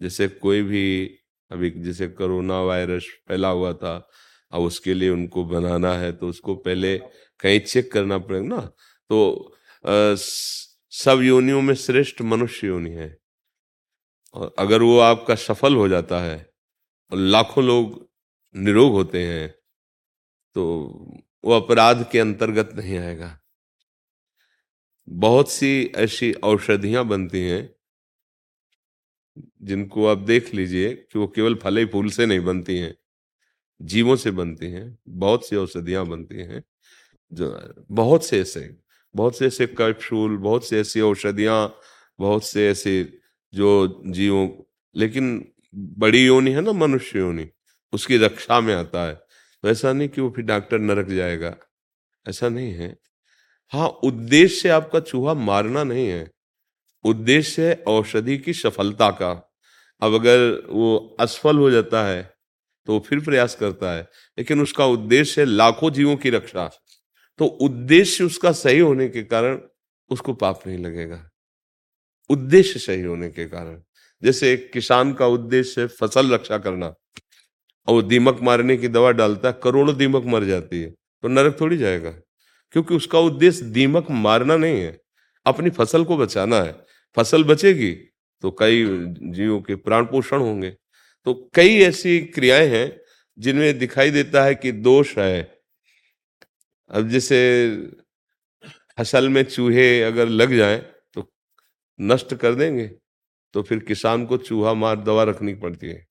जैसे 0.00 0.28
कोई 0.28 0.62
भी 0.62 1.06
अभी 1.50 1.70
जैसे 1.70 2.08
कोरोना 2.08 2.60
वायरस 2.62 3.06
फैला 3.28 3.48
हुआ 3.48 3.72
था 3.72 3.94
अब 4.52 4.62
उसके 4.62 4.94
लिए 4.94 5.10
उनको 5.10 5.44
बनाना 5.44 5.92
है 5.92 6.12
तो 6.12 6.28
उसको 6.28 6.54
पहले 6.56 6.96
कहीं 7.40 7.60
चेक 7.60 7.92
करना 7.92 8.18
पड़ेगा 8.18 8.46
ना। 8.46 8.60
तो 9.10 9.54
आ, 9.84 10.14
सब 10.92 11.20
योनियों 11.22 11.62
में 11.62 11.74
श्रेष्ठ 11.74 12.22
मनुष्य 12.22 12.66
योनि 12.66 12.90
है। 12.90 13.16
और 14.34 14.54
अगर 14.58 14.82
वो 14.82 14.98
आपका 15.00 15.34
सफल 15.34 15.74
हो 15.74 15.88
जाता 15.88 16.20
है 16.20 16.55
लाखों 17.12 17.64
लोग 17.64 18.08
निरोग 18.54 18.92
होते 18.92 19.22
हैं 19.24 19.48
तो 20.56 20.64
वो 21.44 21.52
अपराध 21.52 22.08
के 22.12 22.18
अंतर्गत 22.18 22.70
नहीं 22.76 22.98
आएगा। 22.98 23.38
बहुत 25.08 25.50
सी 25.50 25.92
ऐसी 25.96 26.32
औषधियाँ 26.32 27.04
बनती 27.04 27.40
हैं, 27.40 27.68
जिनको 29.62 30.06
आप 30.06 30.18
देख 30.18 30.54
लीजिए 30.54 30.94
कि 30.94 31.18
वो 31.18 31.26
केवल 31.26 31.54
फले 31.54 31.84
फूल 31.86 32.10
से 32.10 32.26
नहीं 32.26 32.40
बनती 32.40 32.78
हैं, 32.78 32.94
जीवों 33.80 34.16
से 34.16 34.30
बनती 34.30 34.66
हैं, 34.66 34.98
बहुत 35.08 35.46
सी 35.48 35.56
औषधियाँ 35.56 36.06
बनती 36.06 36.36
हैं, 36.36 36.62
जो 37.32 37.74
बहुत 37.92 38.24
से 38.24 38.40
ऐसे, 38.40 38.76
बहुत 39.14 39.38
से 39.38 39.46
ऐसे 39.46 39.66
कैप्सूल 39.66 40.36
बहुत 40.38 40.66
से 40.66 40.80
ऐसी 40.80 41.00
औषधियाँ, 41.00 41.76
बहुत 42.18 42.44
से 42.44 42.68
ऐसे 42.70 43.02
जो 43.54 44.02
जीवों, 44.06 44.48
लेकिन 44.94 45.52
बड़ी 45.74 46.26
योनि 46.26 46.52
है 46.52 46.60
ना, 46.60 46.72
मनुष्य 46.72 47.18
योनि। 47.18 47.48
उसकी 47.92 48.16
रक्षा 48.16 48.60
में 48.60 48.74
आता 48.74 49.06
है। 49.08 49.14
तो 49.62 49.68
ऐसा 49.68 49.92
नहीं 49.92 50.08
कि 50.08 50.20
वो 50.20 50.30
फिर 50.36 50.44
डॉक्टर 50.44 50.78
नरक 50.78 51.08
जाएगा। 51.08 51.56
ऐसा 52.28 52.48
नहीं 52.48 52.72
है। 52.72 52.96
हाँ 53.72 53.88
उद्देश्य 53.88 54.68
आपका 54.68 55.00
चूहा 55.00 55.34
मारना 55.34 55.84
नहीं 55.84 56.08
है। 56.08 56.30
उद्देश्य 57.04 57.68
है 57.68 57.84
औषधि 57.86 58.38
की 58.38 58.52
सफलता 58.52 59.10
का। 59.10 59.54
अब 60.02 60.14
अगर 60.14 60.66
वो 60.68 61.16
असफल 61.20 61.56
हो 61.58 61.70
जाता 61.70 62.06
है 62.06 62.34
तो 62.86 62.92
वो 62.92 63.00
फिर 63.00 63.20
प्रयास 63.20 63.54
करता 63.54 63.92
है। 63.92 64.02
लेकिन 64.38 64.60
उसका 64.62 64.86
उद्देश्य 64.86 65.42
है 65.42 65.46
लाखों 65.48 65.90
जीवों 65.90 66.16
की 66.16 66.30
रक्षा। 66.30 66.70
तो 67.38 67.46
उद्देश्य 67.46 68.24
उसका 68.24 68.52
सही 68.52 68.78
होने 68.78 69.08
के 69.08 69.22
कारण 69.22 69.60
उसको 70.10 70.34
पाप 70.34 70.66
नहीं 70.66 70.78
लगेगा। 70.78 71.30
उद्देश्य 72.30 72.80
सही 72.80 73.02
होने 73.02 73.30
के 73.30 73.46
कारण। 73.46 73.82
जैसे 74.22 74.52
एक 74.52 74.70
किसान 74.72 75.12
का 75.12 75.26
उद्देश्य 75.26 75.80
है 75.80 75.86
फ़सल 75.86 76.32
रक्षा 76.34 76.58
करना। 76.58 76.86
और 77.88 77.94
वो 77.94 78.02
दीमक 78.02 78.38
मारने 78.42 78.76
की 78.76 78.88
दवा 78.88 79.10
डालता 79.12 79.48
है, 79.48 79.60
करोड़ों 79.62 79.96
दीमक 79.96 80.24
मर 80.26 80.44
जाती 80.44 80.82
है 80.82 80.90
तो 81.24 81.28
नरक 81.28 81.60
थोड़ी 81.60 81.76
जाएगा। 81.76 82.10
क्योंकि 82.74 82.94
उसका 82.94 83.18
उद्देश्य 83.18 83.64
दीमक 83.66 84.06
मारना 84.10 84.56
नहीं 84.56 84.80
है, 84.80 84.98
अपनी 85.46 85.70
फ़सल 85.70 86.04
को 86.04 86.16
बचाना 86.16 86.60
है। 86.62 86.72
फ़सल 87.16 87.44
बचेगी 87.44 87.92
तो 88.42 88.50
कई 88.50 88.84
जीवों 89.32 89.60
के 89.60 89.74
प्राण 89.76 90.04
पोषण 90.04 90.40
होंगे। 90.40 90.70
तो 91.26 91.34
कई 91.54 91.78
ऐसी 91.82 92.18
क्रियाएँ 92.20 92.68
हैं 92.68 93.00
जिनमें 93.38 93.78
दिखाई 93.78 94.10
देता 94.10 94.44
है 94.44 94.54
कि 94.54 94.72
दोष 94.72 95.16
है। 95.18 95.42
अब 96.90 97.08
जैसे 97.08 97.38
फ़सल 98.98 99.28
में 99.28 99.42
चूहे 99.44 100.02
अगर 100.02 100.28
लग 100.28 100.56
जाएँ 100.56 100.78
तो 101.14 101.28
नष्ट 102.00 102.34
कर 102.34 102.54
देंगे। 102.54 102.90
तो 103.56 103.62
फिर 103.62 103.78
किसान 103.78 104.24
को 104.26 104.36
चूहा 104.36 104.72
मार, 104.74 104.96
दवा 104.96 105.22
रखनी 105.22 105.54
पड़ती 105.54 105.86
है। 105.86 106.04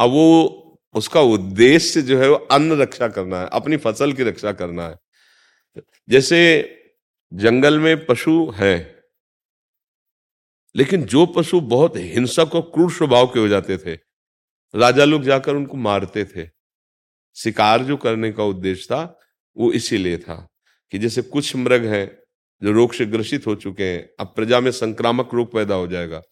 अब 0.00 0.10
वो 0.10 0.80
उसका 0.94 1.20
उद्देश्य 1.20 2.02
जो 2.02 2.18
है 2.18 2.28
वो 2.28 2.34
अन्न 2.34 2.80
रक्षा 2.80 3.08
करना 3.08 3.40
है, 3.40 3.48
अपनी 3.52 3.76
फ़सल 3.76 4.12
की 4.12 4.22
रक्षा 4.22 4.52
करना 4.52 4.88
है। 4.88 4.96
जैसे 6.08 6.40
जंगल 7.32 7.78
में 7.78 8.06
पशु 8.06 8.50
हैं, 8.50 8.94
लेकिन 10.74 11.04
जो 11.04 11.26
पशु 11.26 11.60
बहुत 11.60 11.96
हिंसक 11.96 12.54
और 12.54 12.62
क्रूर 12.74 12.92
स्वभाव 12.92 13.26
के 13.26 13.40
हो 13.40 13.48
जाते 13.48 13.78
थे, 13.78 13.94
राजा 14.74 15.04
लोग 15.04 15.22
जाकर 15.22 15.56
उनको 15.56 15.76
मारते 15.76 16.24
थे। 16.24 16.48
शिकार 17.36 17.82
जो 17.82 17.96
करने 17.96 18.32
का 18.32 18.44
उद्देश्य 18.44 18.84
था, 18.84 19.18
वो 19.56 19.72
इसीलिए 19.72 20.18
था 20.18 20.46
कि 20.92 20.98
जैसे 20.98 21.22
कुछ 21.22 21.56
मृग 21.56 21.84
हैं 21.84 22.06
जो 22.62 22.72
रोग 22.72 22.92
से 22.94 23.04
ग्रसित 23.06 23.46
हो 23.46 23.54
चुके 23.54 23.84
हैं, 23.84 24.08
अब 24.20 24.26
प्रजा 24.26 24.60
में 24.60 24.70
संक्रामक 24.70 25.34
रोग 25.34 25.52
पैदा 25.52 25.74
हो 25.74 25.86
जाएगा। 25.86 26.22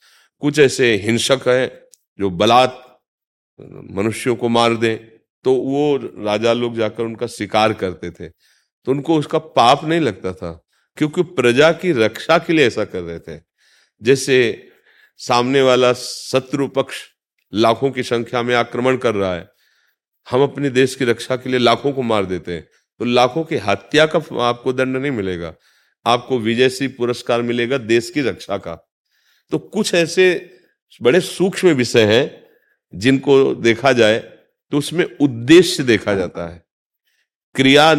कुछ 0.42 0.58
ऐसे 0.58 0.94
हिंसक 0.96 1.48
हैं 1.48 1.70
जो 2.18 2.30
बलात् 2.32 2.74
मनुष्यों 3.92 4.34
को 4.36 4.48
मार 4.48 4.74
दें 4.76 4.96
तो 5.44 5.54
वो 5.54 5.96
राजा 6.24 6.52
लोग 6.52 6.76
जाकर 6.76 7.02
उनका 7.02 7.26
शिकार 7.26 7.72
करते 7.72 8.10
थे। 8.10 8.28
तो 8.28 8.92
उनको 8.92 9.18
उसका 9.18 9.38
पाप 9.38 9.84
नहीं 9.84 10.00
लगता 10.00 10.32
था, 10.32 10.52
क्योंकि 10.98 11.22
प्रजा 11.22 11.70
की 11.72 11.92
रक्षा 11.94 12.38
के 12.38 12.52
लिए 12.52 12.66
ऐसा 12.66 12.84
कर 12.84 13.02
रहे 13.02 13.18
थे। 13.18 13.40
जैसे 14.02 14.68
सामने 15.20 15.62
वाला 15.62 15.92
शत्रु 15.94 16.68
पक्ष 16.68 17.02
लाखों 17.52 17.90
की 17.90 18.02
संख्या 18.02 18.42
में 18.42 18.54
आक्रमण 18.54 18.96
कर 18.96 19.14
रहा 19.14 19.34
है, 19.34 19.48
हम 20.26 20.42
अपने 20.42 20.70
देश 20.70 20.94
की 20.94 21.04
रक्षा 21.04 21.36
के 21.36 21.50
लिए 21.50 21.58
लाखों 21.58 21.92
को 21.92 22.02
मार 22.02 22.24
देते 22.26 22.52
हैं 22.52 22.66
तो 23.00 23.04
लाखों 23.04 23.44
की 23.44 23.56
हत्या 23.58 24.06
का 24.06 24.18
आपको 24.42 24.72
दंड 24.72 24.96
नहीं 24.96 25.12
मिलेगा। 25.12 25.54
आपको 26.06 26.38
विजय 26.38 26.68
सिंह 26.68 26.94
पुरस्कार 26.98 27.42
मिलेगा 27.42 27.78
देश 27.78 28.10
की 28.10 28.20
रक्षा 28.22 28.56
का। 28.58 28.78
तो 29.52 29.58
कुछ 29.58 29.94
ऐसे 29.94 30.24
बड़े 31.00 31.20
सूक्ष्म 31.20 31.68
विषय 31.74 32.04
हैं 32.06 32.24
जिनको 32.92 33.54
देखा 33.56 33.92
जाए 33.92 34.18
तो 34.72 34.78
उसमें 34.78 35.04
उद्देश्य 35.20 35.82
देखा 35.84 36.14
जाता 36.14 36.48
है। 36.48 36.62
क्रिया 37.54 37.90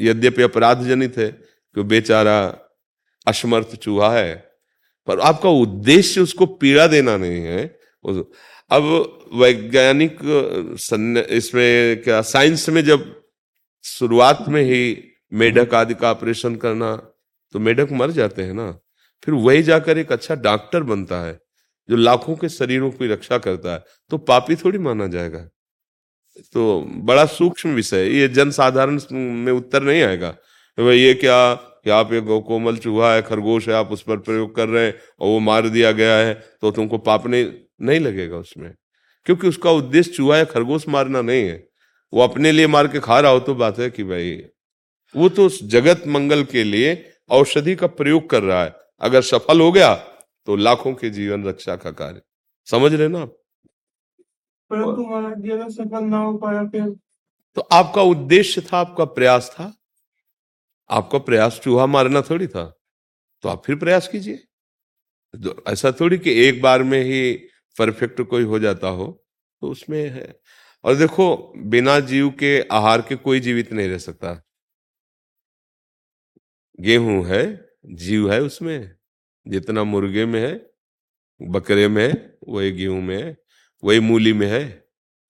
यद्यपि 0.00 0.42
अपराध 0.42 0.82
जनित 0.84 1.16
है 1.18 1.30
कि 1.30 1.82
बेचारा 1.84 2.36
असमर्थ 3.26 3.74
चूहा 3.76 4.12
है, 4.14 4.34
पर 5.08 5.20
आपका 5.20 5.48
उद्देश्य 5.50 6.20
उसको 6.20 6.46
पीड़ा 6.46 6.86
देना 6.86 7.16
नहीं 7.16 7.42
है। 7.42 7.66
अब 8.70 8.84
वैज्ञानिक 9.34 10.18
इसमें 11.30 12.02
क्या, 12.02 12.20
साइंस 12.22 12.68
में 12.68 12.82
जब 12.84 13.14
शुरुआत 13.84 14.44
में 14.48 14.62
ही 14.62 14.82
मेढक 15.32 15.74
आदि 15.74 15.94
का 15.94 16.10
ऑपरेशन 16.10 16.56
करना 16.56 16.94
तो 17.54 17.58
मेढक 17.58 17.92
मर 17.92 18.10
जाते 18.12 18.42
हैं 18.42 18.54
ना। 18.54 18.68
फिर 19.24 19.34
वही 19.36 19.62
जाकर 19.62 19.98
एक 19.98 20.12
अच्छा 20.12 20.34
डॉक्टर 20.36 20.82
बनता 20.82 21.20
है, 21.20 21.38
जो 21.88 21.96
लाखों 21.96 22.36
के 22.36 22.48
शरीरों 22.48 22.90
की 22.90 23.08
रक्षा 23.08 23.38
करता 23.38 23.72
है 23.72 23.82
तो 24.10 24.18
पापी 24.20 24.56
थोड़ी 24.56 24.78
माना 24.78 25.06
जाएगा। 25.06 25.48
तो 26.52 26.80
बड़ा 27.04 27.24
सूक्ष्म 27.26 27.70
विषय, 27.70 28.08
ये 28.10 28.28
जन 28.28 28.50
साधारण 28.50 29.00
में 29.12 29.52
उत्तर 29.52 29.82
नहीं 29.82 30.02
आएगा। 30.02 30.30
तो 30.30 30.92
ये 30.92 31.14
क्या, 31.14 31.54
कि 31.54 31.90
आप 31.90 32.12
एक 32.12 32.24
कोमल 32.46 32.76
चूहा 32.76 33.12
है, 33.14 33.22
खरगोश 33.22 33.68
है, 33.68 33.74
आप 33.74 33.90
उस 33.92 34.02
पर 34.02 34.16
प्रयोग 34.18 34.54
कर 34.56 34.68
रहे 34.68 34.84
हैं, 34.86 34.94
और 35.20 35.28
वो 35.28 35.38
मार 35.40 35.68
दिया 35.68 35.92
गया 35.92 36.16
है 36.16 36.34
तो 36.34 36.70
तुमको 36.70 36.98
पाप 37.00 37.26
नहीं 37.26 37.50
नहीं 37.82 38.00
लगेगा 38.00 38.36
उसमें। 38.36 38.72
क्योंकि 39.26 39.48
उसका 39.48 39.70
उद्देश्य 39.70 40.12
चूहा 40.12 40.36
या 40.38 40.44
खरगोश 40.44 40.88
मारना 40.88 41.20
नहीं 41.22 41.44
है। 41.44 41.62
वो 42.12 42.22
अपने 42.22 42.52
लिए 42.52 42.66
मार 42.66 42.88
के 42.88 43.00
खा 43.00 43.18
रहा 43.20 43.32
हो 43.32 43.40
तो 43.40 43.54
बात 43.54 43.78
है 43.78 43.90
कि 43.90 44.04
भाई, 44.04 44.30
वो 45.14 45.28
तो 45.28 45.48
जगत 45.48 46.02
मंगल 46.06 46.44
के 46.44 46.64
लिए 46.64 47.04
औषधि 47.30 47.74
का 47.74 47.86
प्रयोग 47.88 48.28
कर 48.30 48.42
रहा 48.42 48.64
है 48.64 48.72
अगर 49.04 49.22
सफल 49.22 49.60
हो 49.60 49.70
गया 49.72 49.94
तो 49.94 50.56
लाखों 50.56 50.94
के 50.94 51.10
जीवन 51.10 51.44
रक्षा 51.44 51.76
का 51.76 51.90
कार्य। 51.90 52.22
समझ 52.68 52.92
रहे 52.94 53.08
ना 53.08 53.20
आप? 53.20 53.36
परंतु 54.70 55.72
सफल 55.72 56.04
ना 56.04 56.18
हो 56.18 56.36
पाया 56.38 56.64
फिर? 56.64 56.88
तो 57.56 57.60
आपका 57.72 58.02
उद्देश्य 58.02 58.60
था 58.60 58.78
आपका 58.78 59.04
प्रयास 59.04 59.50
था? 59.50 59.72
आपका 60.90 61.18
प्रयास 61.18 61.60
चूहा 61.64 61.86
मारना 61.86 62.22
थोड़ी 62.22 62.46
था? 62.46 62.64
तो 63.44 63.48
आप 63.48 63.62
फिर 63.64 63.76
प्रयास 63.76 64.08
कीजिए। 64.08 64.36
तो 65.34 65.62
ऐसा 65.68 65.92
थोड़ी 65.92 66.18
कि 66.18 66.32
एक 66.46 66.62
बार 66.62 66.82
में 66.82 67.00
ही 67.02 67.32
परफेक्ट 67.76 68.20
कोई 68.20 68.44
हो 68.44 68.58
जाता 68.58 68.88
हो 68.88 69.06
तो 69.62 69.68
उसमें 69.68 70.08
है। 70.10 70.40
और 70.84 70.94
देखो 70.94 71.52
बिना 71.56 71.98
जीव 72.00 72.30
के 72.30 72.60
आहार 72.72 73.02
के 73.02 73.16
कोई 73.16 73.40
जीवित 73.40 73.72
नहीं 73.72 73.88
रह 73.88 73.98
सकता। 73.98 74.40
गेहूँ 76.80 77.24
है 77.26 77.63
जीव 77.84 78.32
है 78.32 78.40
उसमें, 78.42 78.90
जितना 79.48 79.84
मुर्गे 79.84 80.26
में 80.26 80.40
है, 80.40 80.70
बकरे 81.40 81.88
में 81.88 82.08
है, 82.08 82.38
वही 82.48 82.72
गेहूँ 82.72 83.02
में 83.02 83.22
है, 83.22 83.36
वही 83.84 84.00
मूली 84.00 84.32
में 84.32 84.46
है। 84.46 84.84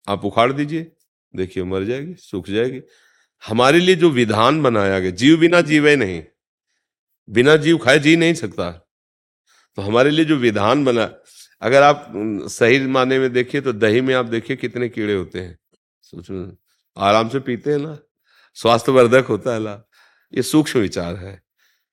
आप 0.08 0.24
उखाड़ 0.24 0.52
दीजिए, 0.52 0.92
देखिए 1.36 1.64
मर 1.64 1.84
जाएगी, 1.84 2.14
सूख 2.14 2.48
जाएगी। 2.48 2.80
हमारे 3.48 3.78
लिए 3.78 3.94
जो 3.94 4.10
विधान 4.10 4.62
बनाया 4.62 5.00
गया, 5.00 5.10
जीव 5.10 5.38
बिना 5.38 5.60
जीवे 5.60 5.96
नहीं, 5.96 6.22
बिना 7.28 7.56
जीव 7.56 7.78
खाए 7.78 7.98
जी 7.98 8.16
नहीं 8.16 8.34
सकता। 8.34 8.70
तो 9.78 9.82
हमारे 9.82 10.10
लिए 10.10 10.24
जो 10.24 10.36
विधान 10.36 10.84
बना, 10.84 11.04
अगर 11.62 11.82
आप 11.82 12.12
सही 12.50 12.80
माने 12.80 13.18
में 13.18 13.32
देखिए 13.32 13.60
तो 13.60 13.72
दही 13.72 14.00
में 14.00 14.14
आप 14.14 14.26
देखिए 14.26 14.56
कितने 14.56 14.88
कीड़े 14.88 15.14
होते 15.14 15.40
हैं। 15.40 15.58
सोचो 16.00 16.56
आराम 16.96 17.28
से 17.28 17.40
पीते 17.40 17.70
हैं 17.70 17.78
ना, 17.78 17.98
स्वास्थ्यवर्धक 18.54 19.26
होता 19.26 19.54
है 19.54 19.60
ना 19.60 19.82
ये 20.32 20.42
सूक्ष्म 20.42 20.80
विचार 20.80 21.16
है। 21.16 21.43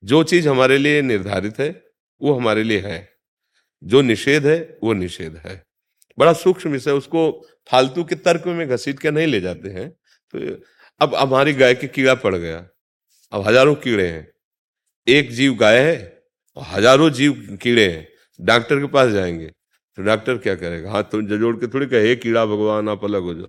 जो 0.04 0.24
चीज़ 0.24 0.50
हमारे 0.50 0.78
लिए 0.78 1.02
निर्धारित 1.02 1.60
है, 1.60 1.84
वो 2.22 2.34
हमारे 2.34 2.64
लिए 2.64 2.80
है। 2.80 3.10
जो 3.84 4.02
निषेध 4.02 4.46
है, 4.46 4.78
वो 4.84 4.94
निषेध 4.94 5.42
है। 5.46 5.64
बड़ा 6.20 6.34
सूक्ष्म 6.34 6.70
विषय 6.70 6.92
उसको 6.92 7.48
फालतू 7.72 8.04
के 8.04 8.16
तर्क 8.16 8.48
में 8.48 8.68
घसीट 8.70 9.00
के 9.00 9.12
नहीं 9.12 9.28
ले 9.28 9.42
जाते 9.42 9.70
हैं। 9.70 9.90
तो 10.34 10.64
अब 11.02 11.16
हमारी 11.16 11.54
गाय 11.54 11.76
के 11.76 11.88
कीड़ा 11.88 12.16
पड़ 12.16 12.36
गया। 12.36 12.68
अब 13.32 13.48
हज़ारों 13.48 13.76
कीड़े 13.76 14.08
हैं। 14.08 14.32
एक 15.08 15.32
जीव 15.32 15.56
गाय 15.56 15.80
है 15.80 16.24
और 16.58 16.64
हज़ारों 16.64 17.10
जीव 17.10 17.58
कीड़े 17.62 17.90
हैं। 17.90 18.08
डॉक्टर 18.42 18.80
के 18.80 18.88
पास 18.88 19.10
जाएँगे। 19.10 19.48
तो 19.98 20.04
डॉक्टर 20.04 20.38
क्या 20.38 20.56
करेगा? 20.56 20.92
हाथ 20.92 21.04
तुम 21.04 21.28
जोड़ 21.28 21.56
के 21.56 21.68
थोड़ी 21.68 21.86
कहे 21.86 22.16
कीड़ा 22.16 22.46
भगवान, 22.46 22.90
आप 22.90 23.04
अलग 23.06 23.22
हो 23.22 23.34
जाओ। 23.34 23.48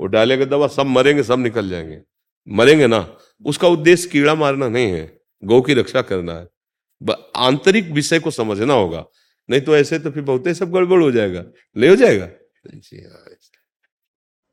वो 0.00 0.06
डालेगा 0.06 0.44
दवा, 0.44 0.66
सब 0.66 0.86
मरेंगे, 0.86 1.22
सब 1.22 1.38
निकल 1.38 1.70
जाएँगे। 1.70 2.00
मरेंगे 2.48 2.86
ना? 2.86 3.16
उसका 3.44 3.68
उद्देश्य 3.68 4.08
कीड़ा 4.08 4.34
मारना 4.34 4.68
नहीं 4.68 4.92
है। 4.92 5.19
गौ 5.42 5.60
की 5.60 5.74
रक्षा 5.74 6.02
करना 6.02 6.32
है। 6.34 6.48
आंतरिक 7.38 7.90
विषय 7.92 8.18
को 8.18 8.30
समझना 8.32 8.74
होगा 8.74 9.04
नहीं 9.48 9.60
तो 9.60 9.76
ऐसे 9.76 9.98
तो 9.98 10.10
फिर 10.10 10.22
बहुत 10.24 10.48
सब 10.56 10.72
गड़बड़ 10.72 11.02
हो 11.02 11.10
जाएगा। 11.12 11.44
ले 11.76 11.88
हो 11.88 11.96
जाएगा? 11.96 12.28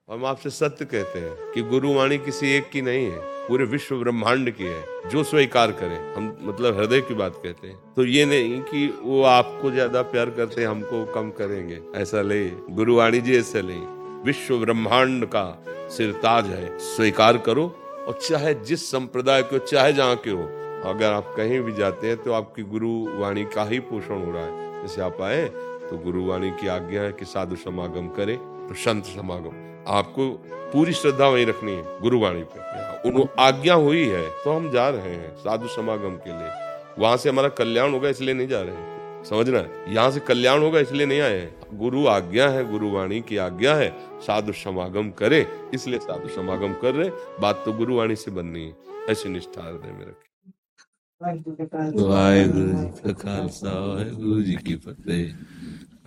हम 0.09 0.25
आपसे 0.25 0.49
सत्य 0.49 0.85
कहते 0.85 1.19
हैं 1.19 1.51
कि 1.53 1.61
गुरुवाणी 1.63 2.17
किसी 2.17 2.51
एक 2.51 2.69
की 2.69 2.81
नहीं 2.81 3.05
है 3.05 3.19
पूरे 3.47 3.65
विश्व 3.65 3.97
ब्रह्मांड 3.97 4.51
की 4.51 4.63
है। 4.63 5.09
जो 5.09 5.23
स्वीकार 5.23 5.71
करे 5.73 5.95
हम 6.15 6.35
मतलब 6.41 6.77
हृदय 6.79 7.01
की 7.01 7.13
बात 7.13 7.39
कहते 7.43 7.67
हैं। 7.67 7.93
तो 7.93 8.05
ये 8.05 8.25
नहीं 8.25 8.59
कि 8.61 8.87
वो 9.01 9.21
आपको 9.25 9.71
ज़्यादा 9.71 10.01
प्यार 10.05 10.29
करते 10.29 10.61
हैं 10.61 10.67
हमको 10.67 11.03
कम 11.13 11.29
करेंगे। 11.31 11.79
ऐसा 11.95 12.21
ले 12.21 12.43
गुरुवाणी 12.71 13.21
जी 13.21 13.37
ऐसा 13.37 13.61
ले 13.61 13.79
विश्व 14.23 14.57
ब्रह्मांड 14.59 15.25
का 15.25 15.45
सिरताज 15.97 16.45
है 16.47 16.77
स्वीकार 16.85 17.37
करो 17.39 17.67
और 18.07 18.19
चाहे 18.21 18.53
जिस 18.63 18.89
संप्रदाय 18.91 19.43
के 19.43 19.55
हो 19.55 19.65
चाहे 19.65 19.93
जहाँ 19.93 20.15
के 20.17 20.29
हो 20.31 20.49
अगर 20.85 21.11
आप 21.13 21.33
कहीं 21.37 21.59
भी 21.59 21.73
जाते 21.73 22.07
हैं 22.07 22.17
तो 22.17 22.31
आपकी 22.33 22.63
गुरु 22.65 22.89
वाणी 23.19 23.43
का 23.45 23.63
ही 23.63 23.79
पोषण 23.81 24.25
हो 24.25 24.31
रहा 24.31 24.43
है। 24.43 24.81
जैसे 24.81 25.01
आप 25.01 25.21
आए 25.21 25.45
तो 25.89 25.97
गुरु 25.97 26.25
वाणी 26.25 26.51
की 26.51 26.67
आज्ञा 26.69 27.01
है 27.01 27.11
कि 27.13 27.25
साधु 27.25 27.55
समागम 27.55 28.07
करे 28.09 28.35
तो 28.35 28.73
संत 28.75 29.05
समागम। 29.05 29.65
आपको 29.89 30.29
पूरी 30.71 30.93
श्रद्धा 30.93 31.27
वही 31.27 31.45
रखनी 31.45 31.71
है, 31.71 31.99
गुरुवाणी 32.01 32.43
पे। 32.45 33.25
आज्ञा 33.39 33.73
हुई 33.75 34.05
है 34.05 34.27
तो 34.43 34.51
हम 34.51 34.69
जा 34.71 34.87
रहे 34.89 35.13
हैं 35.13 35.35
साधु 35.37 35.67
समागम 35.67 36.15
के 36.17 36.29
लिए। 36.29 36.49
वहाँ 36.99 37.17
से 37.17 37.29
हमारा 37.29 37.49
कल्याण 37.51 37.93
होगा, 37.93 38.09
इसलिए 38.09 38.33
नहीं 38.33 38.47
जा 38.47 38.61
रहे। 38.61 38.75
हैं? 38.75 39.23
समझना 39.23 39.63
यहाँ 39.89 40.11
से 40.11 40.19
कल्याण 40.19 40.61
होगा, 40.61 40.79
इसलिए 40.79 41.05
नहीं 41.05 41.21
आए 41.21 41.39
हैं। 41.39 41.79
गुरु 41.79 42.05
आज्ञा 42.07 42.47
है, 42.49 42.69
गुरुवाणी 42.71 43.21
की 43.21 43.37
आज्ञा 43.39 43.75
है, 43.75 43.89
साधु 44.21 44.53
समागम 44.55 45.09
करे, 45.11 45.45
इसलिए 45.73 45.99
साधु 45.99 46.29
समागम 46.35 46.73
कर 46.73 46.93
रहे 46.93 47.09
बात 47.41 47.61
तो 47.65 47.73
गुरुवाणी 47.73 48.15
से 48.15 48.31
बननी 48.31 48.65
है। 48.65 49.05
ऐसी 49.09 49.29
निष्ठा 49.29 49.63
हृदय 49.63 49.91
में 49.91 50.05
रखे। 50.05 50.26
ਵਾਹਿਗੁਰੂ 51.21 51.55
ਜੀ 51.55 51.65
ਕਾ 53.03 53.13
ਖਾਲਸਾ 53.13 53.71
ਵਾਹਿਗੁਰੂ 53.71 54.41
ਜੀ 54.41 54.55
ਕੀ 54.55 54.75
ਫਤਿਹ 54.75 55.29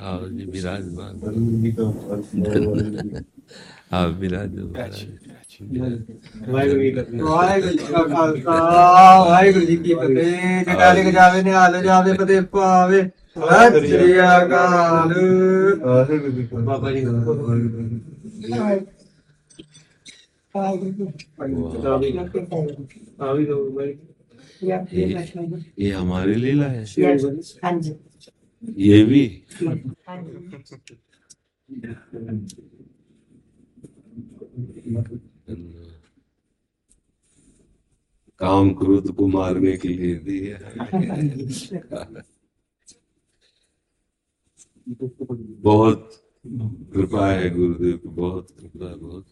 ਆਓ 0.00 0.28
ਜੀ 0.28 0.44
ਬਿਰਾਜਮਾਨ 0.46 1.16
ਆਪ 3.92 4.10
ਬਿਰਾਜੋ 4.12 4.66
ਵਾਹਿਗੁਰੂ 6.48 6.80
ਜੀ 6.80 6.90
ਕਾ 6.90 8.02
ਖਾਲਸਾ 8.04 8.58
ਵਾਹਿਗੁਰੂ 9.20 9.64
ਜੀ 9.66 9.76
ਕੀ 9.78 9.94
ਫਤਿਹ 9.94 10.62
ਜਟਾਲੇ 10.64 11.02
ਕੇ 11.02 11.12
ਜਾਵੇ 11.12 11.42
ਨਿਹਾਲ 11.42 11.82
ਜਾਵੇ 11.82 12.12
ਪਤੇ 12.14 12.40
ਪਾਵੇ 12.52 13.02
ਵਾਹਿਗੁਰੂ 13.38 13.86
ਜੀ 13.86 14.12
ਕਾ 14.12 14.38
ਖਾਲਸਾ 14.46 16.04
ਬਾਬਾ 16.60 16.92
ਜੀ 16.92 17.04
ਵਾਹਿਗੁਰੂ 20.54 21.08
ਆ 23.20 23.32
ਵੀ 23.32 23.44
ਦੋ 23.46 23.70
ਬਾਈ 23.70 23.96
ये, 24.62 25.32
ये 25.78 25.90
हमारी 25.90 26.34
लीला 26.34 26.66
है। 26.66 26.84
ये 28.64 29.04
भी। 29.04 29.26
काम 38.38 38.74
क्रोध 38.74 39.14
को 39.14 39.26
मारने 39.26 39.76
के 39.76 39.88
लिए 39.88 40.14
दी 40.18 40.46
है। 40.46 40.60
बहुत 45.62 46.24
कृपा 46.94 47.32
है 47.32 47.50
गुरुदेव 47.50 47.96
की 47.96 48.08
बहुत 48.08 48.50
कृपा 48.60 48.94
बहुत। 48.94 49.26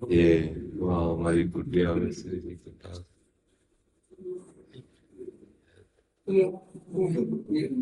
ये 0.00 0.28
वहाँ 0.76 1.02
हमारी 1.14 1.48
कुटिया 1.48 1.94
में 1.94 2.10
से 2.12 2.36
इकट्ठा 2.36 2.92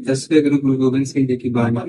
दसवें 0.07 0.43
गुरु 0.45 0.59
गुरु 0.59 0.77
गोविंद 0.79 1.07
सिंह 1.07 1.27
जी 1.29 1.37
की 1.37 1.51
बता। 1.51 1.83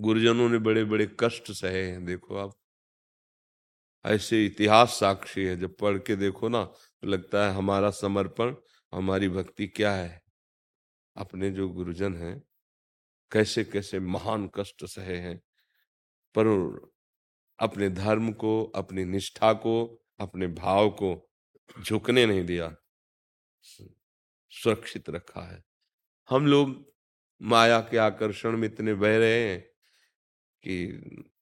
गुरुजनों 0.00 0.48
ने 0.48 0.58
बड़े 0.58 0.84
बड़े 0.84 1.16
कष्ट 1.20 1.52
सहे 1.52 1.90
हैं, 1.90 2.04
देखो 2.04 2.36
आप। 2.36 2.52
ऐसे 4.04 4.46
इतिहास 4.46 4.88
साक्षी 4.88 5.44
है, 5.44 5.56
जब 5.56 5.76
पढ़ 5.76 5.98
के 5.98 6.16
देखो 6.16 6.48
ना 6.48 6.64
तो 6.64 7.06
लगता 7.06 7.46
है 7.46 7.54
हमारा 7.54 7.90
समर्पण, 7.90 8.54
हमारी 8.94 9.28
भक्ति 9.28 9.66
क्या 9.66 9.92
है? 9.92 10.22
अपने 11.16 11.50
जो 11.50 11.68
गुरुजन 11.68 12.16
हैं, 12.16 12.42
कैसे 13.32 13.64
कैसे 13.64 14.00
महान 14.00 14.50
कष्ट 14.54 14.84
सहे 14.84 15.16
हैं। 15.16 15.38
पर 16.38 16.46
अपने 17.58 17.90
धर्म 17.90 18.32
को, 18.32 18.64
अपनी 18.64 19.04
निष्ठा 19.04 19.52
को, 19.52 20.06
अपने 20.20 20.46
भाव 20.46 20.90
को 20.90 21.30
झुकने 21.82 22.26
नहीं 22.26 22.44
दिया 22.44 22.76
सुरक्षित 24.52 25.10
रखा 25.10 25.40
है। 25.40 25.64
हम 26.30 26.46
लोग 26.46 26.92
माया 27.42 27.80
के 27.80 27.96
आकर्षण 27.96 28.56
में 28.56 28.68
इतने 28.68 28.94
बह 28.94 29.16
रहे 29.18 29.48
हैं 29.48 29.60
कि 30.66 30.74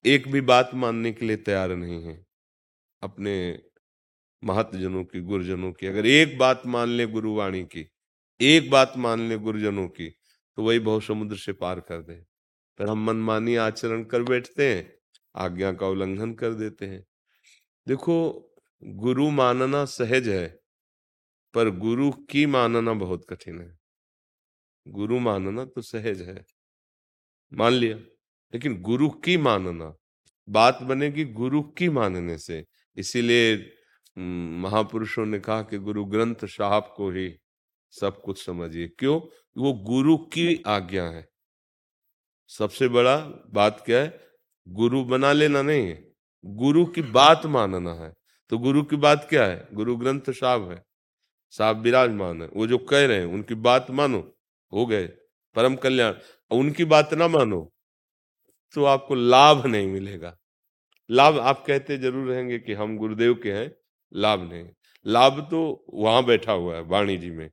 एक 0.04 0.28
भी 0.28 0.40
बात 0.40 0.70
मानने 0.74 1.12
के 1.12 1.26
लिए 1.26 1.37
तैयार 1.37 1.70
नहीं 1.70 2.04
है। 2.04 2.26
अपने 3.02 3.62
महत्जनों 4.44 5.04
की, 5.04 5.20
गुरुजनों 5.20 5.72
की, 5.72 5.87
अगर 5.87 6.06
एक 6.06 6.38
बात 6.38 6.62
मान 6.66 6.88
ले 6.88 7.06
गुरुवाणी 7.06 7.64
की, 7.64 7.88
एक 8.40 8.70
बात 8.70 8.92
मान 8.96 9.20
ले 9.20 9.37
गुरुजनों 9.37 9.88
की 9.88 10.08
तो 10.58 10.62
वही 10.62 10.78
बहुत 10.78 11.04
समुद्र 11.04 11.37
से 11.37 11.52
पार 11.52 11.80
कर 11.80 12.02
दे। 12.02 12.14
पर 12.78 12.88
हम 12.88 13.04
मनमानी 13.04 13.56
आचरण 13.56 14.04
कर 14.04 14.22
बैठते 14.22 14.74
हैं, 14.74 14.94
आज्ञा 15.37 15.72
का 15.72 15.87
उल्लंघन 15.87 16.32
कर 16.35 16.54
देते 16.54 16.87
हैं। 16.87 17.06
देखो 17.88 18.52
गुरु 18.85 19.31
मानना 19.31 19.85
सहज 19.85 20.29
है, 20.29 20.61
पर 21.55 21.71
गुरु 21.71 22.12
की 22.12 22.47
मानना 22.47 22.92
बहुत 22.92 23.27
कठिन 23.29 23.61
है। 23.61 23.79
गुरु 24.88 25.18
मानना 25.18 25.64
तो 25.64 25.83
सहज 25.83 26.23
है। 26.23 26.45
मान 27.53 27.73
लिया, 27.73 27.97
लेकिन 28.55 28.83
गुरु 28.83 29.11
की 29.11 29.37
मानना, 29.37 29.97
बात 30.49 30.83
बनेगी 30.83 31.25
गुरु 31.25 31.62
की 31.62 31.88
मानने 31.88 32.38
से। 32.38 32.66
इसीलिए 32.97 33.75
महापुरुषों 34.59 35.27
ने 35.27 35.38
कहा 35.38 35.62
कि 35.62 35.79
गुरु 35.79 36.05
ग्रंथ 36.05 36.37
साहब 36.45 36.95
को 36.97 37.11
ही 37.11 37.38
सब 37.90 38.23
कुछ 38.23 38.45
समझिए। 38.45 38.88
क्यों? 38.88 39.21
वो 39.57 39.73
गुरु 39.73 40.16
की 40.16 40.62
आज्ञा 40.66 41.05
है। 41.05 41.29
सबसे 42.49 42.88
बड़ा 42.88 43.18
बात 43.51 43.83
क्या 43.87 44.01
है? 44.01 44.29
गुरु 44.68 45.05
बना 45.05 45.33
लेना 45.33 45.62
नहीं 45.62 45.87
है। 45.87 46.12
गुरु 46.45 46.87
की 46.87 47.03
बात 47.03 47.47
मानना 47.47 47.95
है। 47.95 48.21
तो 48.53 48.59
गुरु 48.59 48.83
की 48.83 48.97
बात 48.97 49.27
क्या 49.31 49.45
है? 49.47 49.69
गुरु 49.73 49.97
ग्रंथ 49.97 50.21
साहब 50.31 50.71
है। 50.71 50.85
साहब 51.51 51.79
विराजमान 51.81 52.43
है। 52.43 52.49
वो 52.49 52.67
जो 52.67 52.79
कह 52.79 53.07
रहे 53.07 53.19
हैं, 53.19 53.27
उनकी 53.27 53.55
बात 53.55 53.91
मानो। 53.91 54.37
हो 54.73 54.87
गए। 54.87 55.07
परम 55.55 55.77
कल्याण। 55.77 56.15
उनकी 56.51 56.85
बात 56.85 57.15
ना 57.15 57.29
मानो 57.29 57.73
तो 58.75 58.85
आपको 58.85 59.15
लाभ 59.15 59.67
नहीं 59.67 59.87
मिलेगा। 59.87 60.37
लाभ 61.11 61.38
आप 61.38 61.65
कहते 61.67 61.99
ज़रूर 61.99 62.29
रहेंगे 62.29 62.59
कि 62.59 62.73
हम 62.73 62.99
गुरुदेव 62.99 63.35
के 63.35 63.53
हैं, 63.53 63.75
लाभ 64.12 64.53
नहीं। 64.53 64.69
लाभ 65.07 65.49
तो 65.51 65.87
वहाँ 65.95 66.25
बैठा 66.25 66.53
हुआ 66.53 66.77
है, 66.77 66.83
वाणी 66.83 67.17
जी 67.17 67.31
में। 67.31 67.51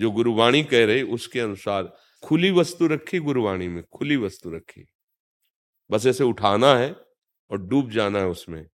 जो 0.00 0.10
गुरुवाणी 0.10 0.62
कह 0.62 0.86
रही, 0.86 1.02
उसके 1.02 1.40
अनुसार 1.40 1.96
खुली 2.22 2.50
वस्तु 2.50 2.86
रखी 2.86 3.18
गुरुवाणी 3.18 3.68
में, 3.68 3.84
खुली 3.92 4.16
वस्तु 4.16 4.50
रखी। 4.50 4.86
बस 5.90 6.06
ऐसे 6.06 6.24
उठाना 6.24 6.74
है 6.74 6.96
और 7.50 7.58
डूब 7.58 7.90
जाना 7.90 8.18
है 8.18 8.26
उसमें। 8.26 8.66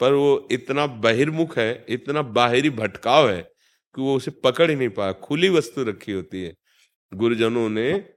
पर 0.00 0.12
वो 0.12 0.48
इतना 0.52 0.86
बहिर्मुख 0.86 1.58
है, 1.58 1.86
इतना 1.88 2.22
बाहरी 2.22 2.70
भटकाव 2.70 3.30
है 3.30 3.42
कि 3.94 4.00
वो 4.00 4.16
उसे 4.16 4.30
पकड़ 4.30 4.70
ही 4.70 4.76
नहीं 4.76 4.88
पाया। 4.88 5.12
खुली 5.12 5.48
वस्तु 5.48 5.84
रखी 5.84 6.12
होती 6.12 6.44
है। 6.44 6.54
गुरुजनों 7.14 7.68
ने 7.68 8.08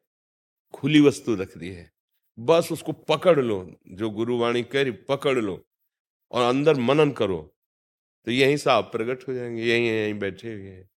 खुली 0.73 1.01
वस्तु 1.01 1.35
रख 1.35 1.57
दी 1.57 1.69
है। 1.69 1.91
बस 2.39 2.69
उसको 2.71 2.91
पकड़ 2.91 3.39
लो, 3.39 3.79
जो 3.87 4.09
गुरुवाणी 4.09 4.63
कह 4.63 4.81
रही, 4.81 4.91
पकड़ 4.91 5.39
लो 5.39 5.67
और 6.31 6.41
अंदर 6.41 6.75
मनन 6.75 7.11
करो। 7.11 7.55
तो 8.25 8.31
यहीं 8.31 8.57
साफ़ 8.57 8.85
प्रकट 8.85 9.27
हो 9.27 9.33
जाएँगे, 9.33 9.63
यहीं 9.63 9.87
यहीं 9.87 10.13
बैठे 10.13 10.53
हुए 10.53 10.69
हैं। 10.69 10.89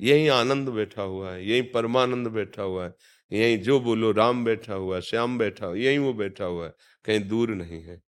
यहीं 0.00 0.28
आनंद 0.28 0.68
बैठा 0.68 1.02
हुआ 1.02 1.32
है, 1.32 1.48
यहीं 1.48 1.62
परमानंद 1.62 2.28
बैठा 2.28 2.62
हुआ 2.62 2.84
है, 2.84 2.94
यहीं 3.32 3.58
जो 3.58 3.80
बोलो, 3.80 4.12
राम 4.12 4.44
बैठा 4.44 4.74
हुआ 4.74 4.96
है 4.96 5.02
श्याम 5.02 5.38
बैठा 5.38 5.66
हुआ, 5.66 5.76
यहीं 5.76 5.98
वो 5.98 6.12
बैठा 6.12 6.44
हुआ 6.44 6.66
है। 6.66 6.74
कहीं 7.04 7.20
दूर 7.20 7.50
नहीं 7.50 7.82
है। 7.82 8.07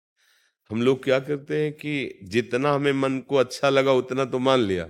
हम 0.71 0.83
लोग 0.83 1.05
क्या 1.05 1.19
करते 1.19 1.65
हैं 1.65 1.73
कि 1.73 2.19
जितना 2.23 2.73
हमें 2.73 2.93
मन 2.93 3.19
को 3.19 3.37
अच्छा 3.37 3.71
लगा, 3.71 3.93
उतना 3.93 4.25
तो 4.25 4.39
मान 4.39 4.59
लिया, 4.59 4.87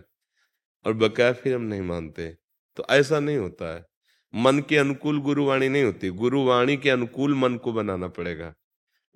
और 0.87 0.93
बकाया 0.93 1.33
फिर 1.33 1.55
हम 1.55 1.63
नहीं 1.63 1.83
मानते। 1.83 2.37
तो 2.77 2.87
ऐसा 2.91 3.21
नहीं 3.21 3.37
होता 3.37 3.75
है। 3.75 3.87
मन 4.35 4.61
के 4.61 4.77
अनुकूल 4.77 5.21
गुरुवाणी 5.21 5.69
नहीं 5.69 5.85
होती। 5.85 6.09
गुरुवाणी 6.09 6.77
के 6.77 6.91
अनुकूल 6.91 7.35
मन 7.35 7.57
को 7.57 7.73
बनाना 7.73 8.09
पड़ेगा। 8.09 8.55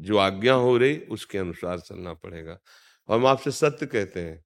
जो 0.01 0.17
आज्ञा 0.17 0.55
हो 0.55 0.77
रही, 0.77 0.99
उसके 0.99 1.39
अनुसार 1.39 1.81
चलना 1.81 2.15
पड़ेगा। 2.15 2.59
और 3.09 3.19
हम 3.19 3.27
आपसे 3.27 3.51
सत्य 3.51 3.87
कहते 3.87 4.21
हैं। 4.21 4.45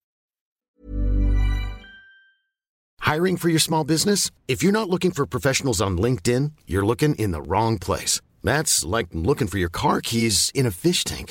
Hiring 3.00 3.38
for 3.38 3.50
your 3.50 3.60
small 3.60 3.86
business 3.86 4.32
if 4.50 4.64
you 4.64 4.70
not 4.70 4.88
looking 4.88 5.12
for 5.12 5.26
professionals 5.26 5.80
on 5.80 6.02
LinkedIn 6.02 6.50
you 6.70 6.80
are 6.80 6.86
looking 6.86 7.14
in 7.20 7.32
the 7.32 7.34
wrong 7.34 7.80
place 7.80 8.22
that's 8.46 8.84
like 8.86 9.06
looking 9.16 9.50
for 9.50 9.60
your 9.60 9.70
car 9.70 10.00
keys 10.00 10.52
in 10.56 10.66
a 10.66 10.70
fish 10.70 11.04
tank 11.04 11.30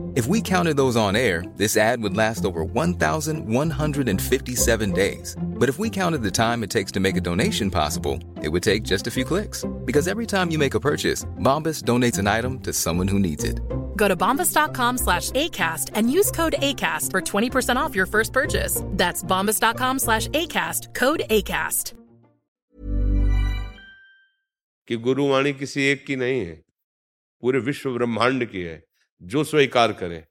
If 0.16 0.26
we 0.26 0.40
counted 0.40 0.76
those 0.76 0.96
on 0.96 1.14
air, 1.14 1.44
this 1.56 1.76
ad 1.76 2.02
would 2.02 2.16
last 2.16 2.44
over 2.44 2.64
1,157 2.64 4.92
days. 4.92 5.36
But 5.42 5.68
if 5.68 5.78
we 5.78 5.90
counted 5.90 6.22
the 6.22 6.30
time 6.30 6.64
it 6.64 6.70
takes 6.70 6.90
to 6.92 7.00
make 7.00 7.16
a 7.16 7.20
donation 7.20 7.70
possible, 7.70 8.18
it 8.42 8.48
would 8.48 8.62
take 8.62 8.82
just 8.82 9.06
a 9.06 9.10
few 9.10 9.24
clicks. 9.24 9.64
Because 9.84 10.08
every 10.08 10.26
time 10.26 10.50
you 10.50 10.58
make 10.58 10.74
a 10.74 10.80
purchase, 10.80 11.26
Bombas 11.42 11.82
donates 11.82 12.18
an 12.18 12.26
item 12.26 12.60
to 12.60 12.72
someone 12.72 13.08
who 13.08 13.18
needs 13.18 13.44
it. 13.44 13.60
Go 13.96 14.08
to 14.08 14.16
bombas.com 14.16 14.98
slash 14.98 15.30
ACAST 15.32 15.90
and 15.94 16.10
use 16.10 16.30
code 16.30 16.54
ACAST 16.58 17.10
for 17.10 17.20
20% 17.20 17.76
off 17.76 17.94
your 17.94 18.06
first 18.06 18.32
purchase. 18.32 18.82
That's 18.92 19.22
bombas.com 19.22 19.98
slash 19.98 20.28
ACAST, 20.28 20.94
code 20.94 21.22
ACAST. 21.30 21.92
कि 24.88 24.96
गुरुवाणी 24.96 25.52
किसी 25.52 25.82
एक 25.82 26.06
की 26.06 26.16
नहीं 26.16 26.40
है 26.40 26.62
पूरे 27.40 27.58
विश्व 27.58 27.94
ब्रह्मांड 27.94 28.44
की 28.44 28.62
है 28.62 28.84
जो 29.21 29.43
स्वीकार 29.43 29.93
करे। 29.93 30.23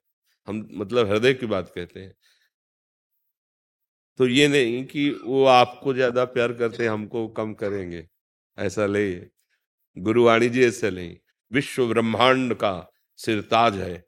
हम 0.47 0.67
मतलब 0.73 1.09
हृदय 1.09 1.33
की 1.33 1.45
बात 1.45 1.71
कहते 1.75 1.99
हैं। 1.99 2.13
तो 4.19 4.27
ये 4.27 4.47
नहीं 4.47 4.85
कि 4.85 5.09
वो 5.25 5.45
आपको 5.45 5.93
ज़्यादा 5.93 6.25
प्यार 6.25 6.53
करते, 6.53 6.87
हमको 6.87 7.27
कम 7.27 7.53
करेंगे। 7.53 8.07
ऐसा 8.57 8.85
ले 8.85 9.27
गुरुवाणी 9.97 10.49
जी 10.49 10.65
ऐसे 10.65 10.91
नहीं। 10.91 11.17
विश्व 11.51 11.87
ब्रह्मांड 11.87 12.53
का 12.53 12.91
सिरताज 13.17 13.77
है। 13.77 14.03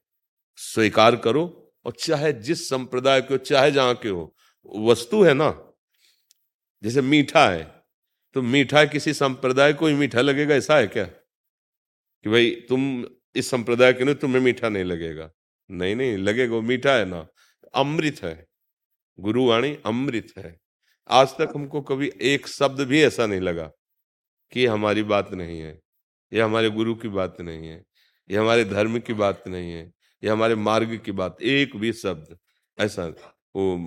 स्वीकार 0.58 1.16
करो 1.16 1.74
और 1.86 1.94
चाहे 2.00 2.34
जिस 2.34 2.70
संप्रदाय 2.70 3.22
के 3.22 3.34
हो, 3.34 3.38
चाहे 3.38 3.72
जहाँ 3.72 3.96
के 3.96 4.10
हो, 4.10 4.36
वस्तु 4.80 5.24
है 5.24 5.34
ना? 5.34 5.74
जैसे 6.84 7.02
मीठा 7.02 7.50
है। 7.50 7.64
तो 8.34 8.42
मीठा 8.42 8.86
किसी 8.86 9.14
संप्रदाय 9.14 9.74
को 9.74 9.88
ही 9.88 9.94
मीठा 9.94 10.22
लगेगा, 10.22 10.56
ऐसा 10.56 10.78
है 10.78 10.88
क्या? 10.88 11.04
कि 11.04 12.30
भाई 12.30 12.52
तुम 12.70 13.06
इस 13.36 13.50
संप्रदाय 13.50 13.94
के 13.94 14.04
नहीं 14.04 14.16
तुम्हें 14.16 14.42
मीठा 14.42 14.70
नहीं 14.70 14.84
लगेगा। 14.84 15.30
नहीं 15.70 15.96
नहीं, 15.96 16.18
लगेगा 16.18 16.60
मीठा 16.62 16.94
है 16.94 17.06
ना। 17.06 17.26
अमृत 17.76 18.24
है। 18.24 18.46
गुरुवाणी 19.20 19.78
अमृत 19.86 20.34
है। 20.38 20.58
आज 21.10 21.36
तक 21.38 21.50
हमको 21.56 21.82
कभी 21.82 22.12
एक 22.22 22.48
शब्द 22.48 22.82
भी 22.82 23.02
ऐसा 23.04 23.26
नहीं 23.26 23.42
लगा 23.42 23.70
कि 24.52 24.66
हमारी 24.66 25.04
बात 25.04 25.34
नहीं 25.34 25.60
है, 25.60 25.80
ये 26.32 26.42
हमारे 26.42 26.70
गुरु 26.70 26.94
की 26.96 27.08
बात 27.10 27.42
नहीं 27.42 27.68
है, 27.68 27.84
ये 28.30 28.38
हमारे 28.38 28.66
धर्म 28.66 29.00
की 29.00 29.14
बात 29.14 29.44
नहीं 29.48 29.72
है, 29.72 29.84
ये 30.24 30.30
हमारे 30.30 30.56
मार्ग 30.58 31.00
की 31.06 31.12
बात, 31.12 31.42
एक 31.42 31.76
भी 31.78 31.92
शब्द 31.94 32.38
ऐसा 32.78 33.08
वो 33.56 33.78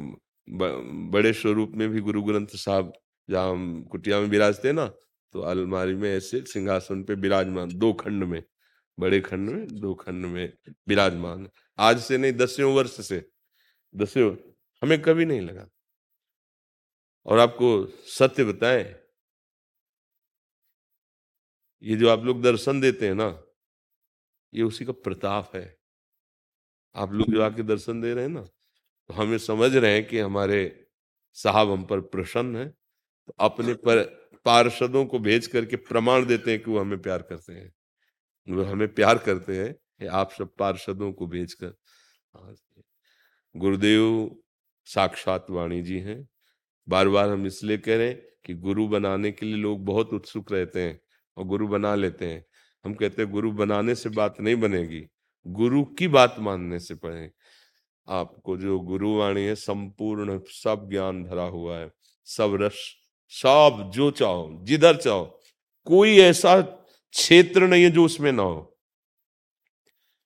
बड़े 1.11 1.33
स्वरूप 1.33 1.73
में 1.75 1.89
भी 1.89 2.01
गुरु 2.01 2.23
ग्रंथ 2.23 2.57
साहब 2.57 2.93
जहाँ 3.29 3.83
कुटिया 3.91 4.21
में 4.21 4.29
विराजते 4.29 4.73
ना 4.73 4.87
तो 5.35 5.41
अलमारी 5.43 5.95
में 5.95 6.09
ऐसे 6.11 6.41
सिंहासन 6.47 7.03
पे 7.05 7.15
विराजमान, 7.17 7.69
दो 7.69 7.93
खंड 7.93 8.25
में। 8.25 8.43
बड़े 8.99 9.21
खंड 9.21 9.51
में, 9.51 9.67
दो 9.69 9.95
खंड 9.95 10.27
में 10.27 10.53
विराजमान। 10.89 11.49
आज 11.79 12.01
से 12.01 12.19
नहीं 12.19 12.33
दसियों 12.33 12.75
वर्ष 12.75 13.01
से। 13.09 13.25
दसियों 13.95 14.37
हमें 14.83 15.01
कभी 15.03 15.25
नहीं 15.25 15.41
लगा। 15.41 15.69
और 17.27 17.39
आपको 17.39 17.69
सत्य 18.09 18.45
बताएँ, 18.45 18.85
ये 21.83 21.97
जो 21.97 22.09
आप 22.11 22.25
लोग 22.25 22.43
दर्शन 22.43 22.81
देते 22.81 23.07
हैं 23.07 23.15
ना, 23.15 23.27
ये 24.53 24.63
उसी 24.63 24.85
का 24.85 24.93
प्रताप 24.95 25.51
है। 25.57 25.77
आप 26.95 27.13
लोग 27.13 27.33
जो 27.33 27.43
आके 27.43 27.63
दर्शन 27.63 28.01
दे 28.01 28.13
रहे 28.15 28.25
हैं 28.25 28.31
ना 28.31 28.41
तो 28.41 29.15
हमें 29.15 29.39
समझ 29.39 29.75
रहे 29.77 29.93
हैं 29.95 30.07
कि 30.09 30.19
हमारे 30.19 30.61
साहब 31.37 31.71
हम 31.71 31.85
पर 31.85 32.01
प्रसन्न 32.01 32.57
है 32.57 32.69
तो 32.69 33.35
अपने 33.41 33.75
पर 33.75 34.03
पार्षदों 34.47 35.05
को 35.07 35.19
भेज 35.19 35.47
करके 35.47 35.77
प्रमाण 35.77 36.27
देते 36.27 36.51
हैं 36.51 36.63
कि 36.63 36.71
वो 36.71 36.79
हमें 36.81 37.01
प्यार 37.03 37.23
करते 37.23 37.53
हैं। 37.53 37.73
वो 38.49 38.63
हमें 38.63 38.89
प्यार 38.95 39.19
करते 39.19 39.57
हैं 39.59 39.73
कि 39.73 40.07
आप 40.07 40.31
सब 40.31 40.55
पार्षदों 40.59 41.13
को 41.13 41.27
भेजकर। 41.27 41.75
गुरुदेव 43.55 44.37
साक्षात 44.87 45.47
वाणी 45.51 45.83
जी 45.83 45.99
हैं। 45.99 46.29
बार 46.89 47.09
बार 47.09 47.29
हम 47.29 47.47
इसलिए 47.47 47.79
कह 47.79 47.97
रहे 47.97 48.09
हैं 48.09 48.23
कि 48.45 48.55
गुरु 48.55 48.87
बनाने 48.89 49.31
के 49.33 49.47
लिए 49.47 49.57
लोग 49.57 49.85
बहुत 49.85 50.13
उत्सुक 50.13 50.53
रहते 50.53 50.83
हैं 50.83 51.01
और 51.37 51.45
गुरु 51.45 51.69
बना 51.69 51.95
लेते 51.95 52.27
हैं। 52.27 52.45
हम 52.85 52.95
कहते 52.95 53.23
हैं 53.23 53.31
गुरु 53.31 53.51
बनाने 53.53 53.95
से 53.95 54.09
बात 54.09 54.41
नहीं 54.41 54.57
बनेगी, 54.57 55.07
गुरु 55.47 55.85
की 55.85 56.09
बात 56.09 56.37
मानने 56.39 56.79
से 56.79 56.95
पढ़े 56.95 57.31
आपको 58.09 58.57
जो 58.57 58.79
गुरुवाणी 58.81 59.43
है, 59.43 59.55
संपूर्ण 59.55 60.39
सब 60.47 60.89
ज्ञान 60.91 61.23
भरा 61.25 61.45
हुआ 61.45 61.79
है, 61.79 61.91
सब 62.27 62.57
रस, 62.61 62.79
सब 63.33 63.91
जो 63.95 64.11
चाहो, 64.11 64.59
जिधर 64.63 64.97
चाहो, 64.97 65.25
कोई 65.87 66.19
ऐसा 66.19 66.61
क्षेत्र 67.17 67.67
नहीं 67.67 67.85
है 67.85 67.91
जो 67.91 68.05
उसमें 68.05 68.33
ना 68.33 68.43
हो। 68.43 68.79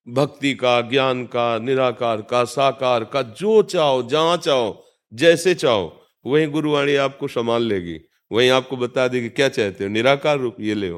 भक्ति 0.09 0.55
का, 0.55 0.81
ज्ञान 0.81 1.25
का, 1.25 1.59
निराकार 1.59 2.23
का, 2.23 2.45
साकार 2.45 3.05
का, 3.05 3.23
जो 3.23 3.63
चाहो, 3.63 4.03
जहाँ 4.03 4.37
चाहो, 4.37 4.87
जैसे 5.15 5.55
चाहो, 5.55 6.07
वही 6.27 6.47
गुरुवाणी 6.47 6.95
आपको 6.95 7.29
संभाल 7.29 7.63
लेगी। 7.63 8.01
वही 8.33 8.49
आपको 8.49 8.77
बता 8.77 9.09
देगी, 9.09 9.29
क्या 9.29 9.49
चाहते 9.49 9.85
हो? 9.85 9.91
निराकार 9.91 10.39
रूप 10.39 10.57
ये 10.61 10.75
ले 10.75 10.93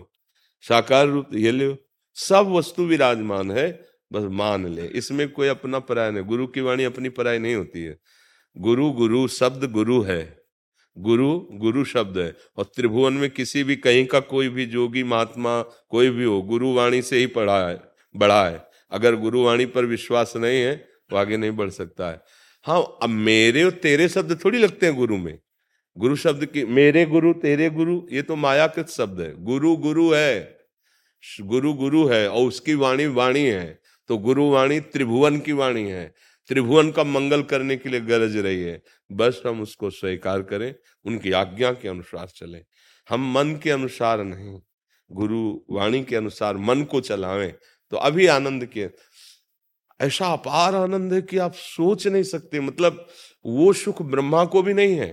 साकार 0.60 1.06
रूप 1.06 1.26
ये 1.34 1.50
ले 1.50 1.76
सब 2.14 2.46
वस्तु 2.48 2.84
विराजमान 2.84 3.50
है, 3.50 3.86
बस 4.12 4.22
मान 4.22 4.66
ले। 4.66 4.86
इसमें 4.86 5.32
कोई 5.32 5.48
अपना 5.48 5.78
पराय 5.78 6.10
नहीं, 6.10 6.24
गुरु 6.24 6.46
की 6.46 6.60
वाणी 6.60 6.84
अपनी 6.84 7.08
पराय 7.08 7.38
नहीं 7.38 7.54
होती 7.54 7.82
है। 7.82 7.98
गुरु 8.58 8.90
गुरु, 8.90 9.28
शब्द 9.28 9.72
गुरु 9.72 10.02
है। 10.02 10.41
गुरु 10.96 11.38
गुरु 11.52 11.84
शब्द 11.84 12.18
है। 12.18 12.36
और 12.56 12.64
त्रिभुवन 12.64 13.12
में 13.12 13.30
किसी 13.30 13.64
भी, 13.64 13.76
कहीं 13.76 14.06
का 14.06 14.20
कोई 14.20 14.48
भी 14.48 14.66
जोगी, 14.66 15.02
महात्मा, 15.02 15.62
कोई 15.62 16.10
भी 16.10 16.24
हो 16.24 16.40
गुरुवाणी 16.42 17.02
से 17.02 17.18
ही 17.18 17.26
पढ़ा 17.26 17.68
है 17.68 17.80
बढ़ा 18.16 18.48
है। 18.48 18.66
अगर 18.90 19.16
गुरुवाणी 19.16 19.66
पर 19.66 19.84
विश्वास 19.84 20.32
नहीं 20.36 20.60
है 20.60 20.74
तो 21.10 21.16
आगे 21.16 21.36
नहीं 21.36 21.50
बढ़ 21.50 21.70
सकता 21.70 22.10
है। 22.10 22.20
हाँ 22.64 22.98
अब 23.02 23.08
मेरे 23.08 23.64
और 23.64 23.70
तेरे 23.70 24.08
शब्द 24.08 24.44
थोड़ी 24.44 24.58
लगते 24.58 24.86
हैं 24.86 24.94
गुरु 24.96 25.16
में। 25.16 25.38
गुरु 25.98 26.16
शब्द 26.16 26.44
की, 26.46 26.64
मेरे 26.64 27.04
गुरु, 27.06 27.32
तेरे 27.32 27.70
गुरु, 27.70 28.00
ये 28.12 28.22
तो 28.22 28.36
मायाकृत 28.36 28.88
शब्द 28.88 29.20
है। 29.20 29.44
गुरु 29.44 29.76
गुरु 29.76 30.10
है। 30.12 30.58
गुरु 31.40 31.72
गुरु 31.72 32.06
है 32.06 32.28
और 32.28 32.48
उसकी 32.48 32.74
वाणी 32.74 33.06
वाणी 33.06 33.44
है। 33.44 33.80
तो 34.08 34.18
गुरुवाणी 34.18 34.80
त्रिभुवन 34.80 35.38
की 35.38 35.52
वाणी 35.52 35.82
है। 35.82 36.14
त्रिभुवन 36.52 36.90
का 36.90 37.04
मंगल 37.04 37.42
करने 37.42 37.76
के 37.76 37.88
लिए 37.88 38.00
गरज 38.00 38.36
रही 38.36 38.62
है। 38.62 38.80
बस 39.10 39.40
हम 39.46 39.60
उसको 39.62 39.90
स्वीकार 39.90 40.42
करें, 40.42 40.74
उनकी 41.04 41.32
आज्ञा 41.32 41.72
के 41.72 41.88
अनुसार 41.88 42.26
चलें। 42.28 42.62
हम 43.08 43.32
मन 43.32 43.54
के 43.62 43.70
अनुसार 43.70 44.24
नहीं, 44.24 44.60
गुरु 45.10 45.40
वाणी 45.70 46.02
के 46.04 46.16
अनुसार 46.16 46.56
मन 46.56 46.82
को 46.82 47.00
चलावें 47.00 47.52
तो 47.92 47.96
अभी 47.98 48.26
आनंद 48.26 48.66
के 48.66 48.88
ऐसा 50.00 50.26
अपार 50.26 50.74
आनंद 50.74 51.12
है 51.12 51.22
कि 51.22 51.38
आप 51.38 51.54
सोच 51.54 52.06
नहीं 52.06 52.22
सकते 52.22 52.60
मतलब 52.60 53.06
वो 53.44 53.72
सुख 53.72 54.02
ब्रह्मा 54.02 54.44
को 54.44 54.62
भी 54.62 54.74
नहीं 54.74 54.96
है। 54.96 55.10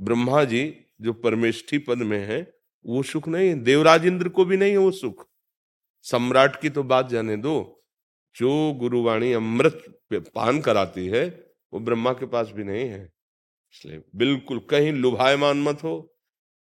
ब्रह्मा 0.00 0.44
जी 0.44 0.64
जो 1.00 1.12
परमेष्ठी 1.12 1.78
पद 1.78 1.98
में 1.98 2.18
है, 2.18 2.40
वो 2.84 3.02
सुख 3.02 3.28
नहीं 3.28 3.48
है, 3.48 3.54
देवराज 3.54 4.06
इंद्र 4.06 4.28
को 4.28 4.44
भी 4.44 4.56
नहीं 4.56 4.72
है 4.72 4.78
वो 4.78 4.90
सुख। 4.90 5.26
सम्राट 6.04 6.60
की 6.60 6.70
तो 6.70 6.82
बात 6.84 7.08
जाने 7.10 7.36
दो, 7.36 7.84
जो 8.36 8.72
गुरुवाणी 8.72 9.32
अमृत 9.32 9.84
पान 10.18 10.60
कराती 10.60 11.06
है, 11.06 11.52
वो 11.72 11.80
ब्रह्मा 11.80 12.12
के 12.12 12.26
पास 12.26 12.50
भी 12.50 12.64
नहीं 12.64 12.88
है। 12.88 13.12
इसलिए 13.74 14.02
बिल्कुल 14.16 14.58
कहीं 14.58 14.92
लुभायमान 14.92 15.62
मत 15.62 15.84
हो 15.84 16.14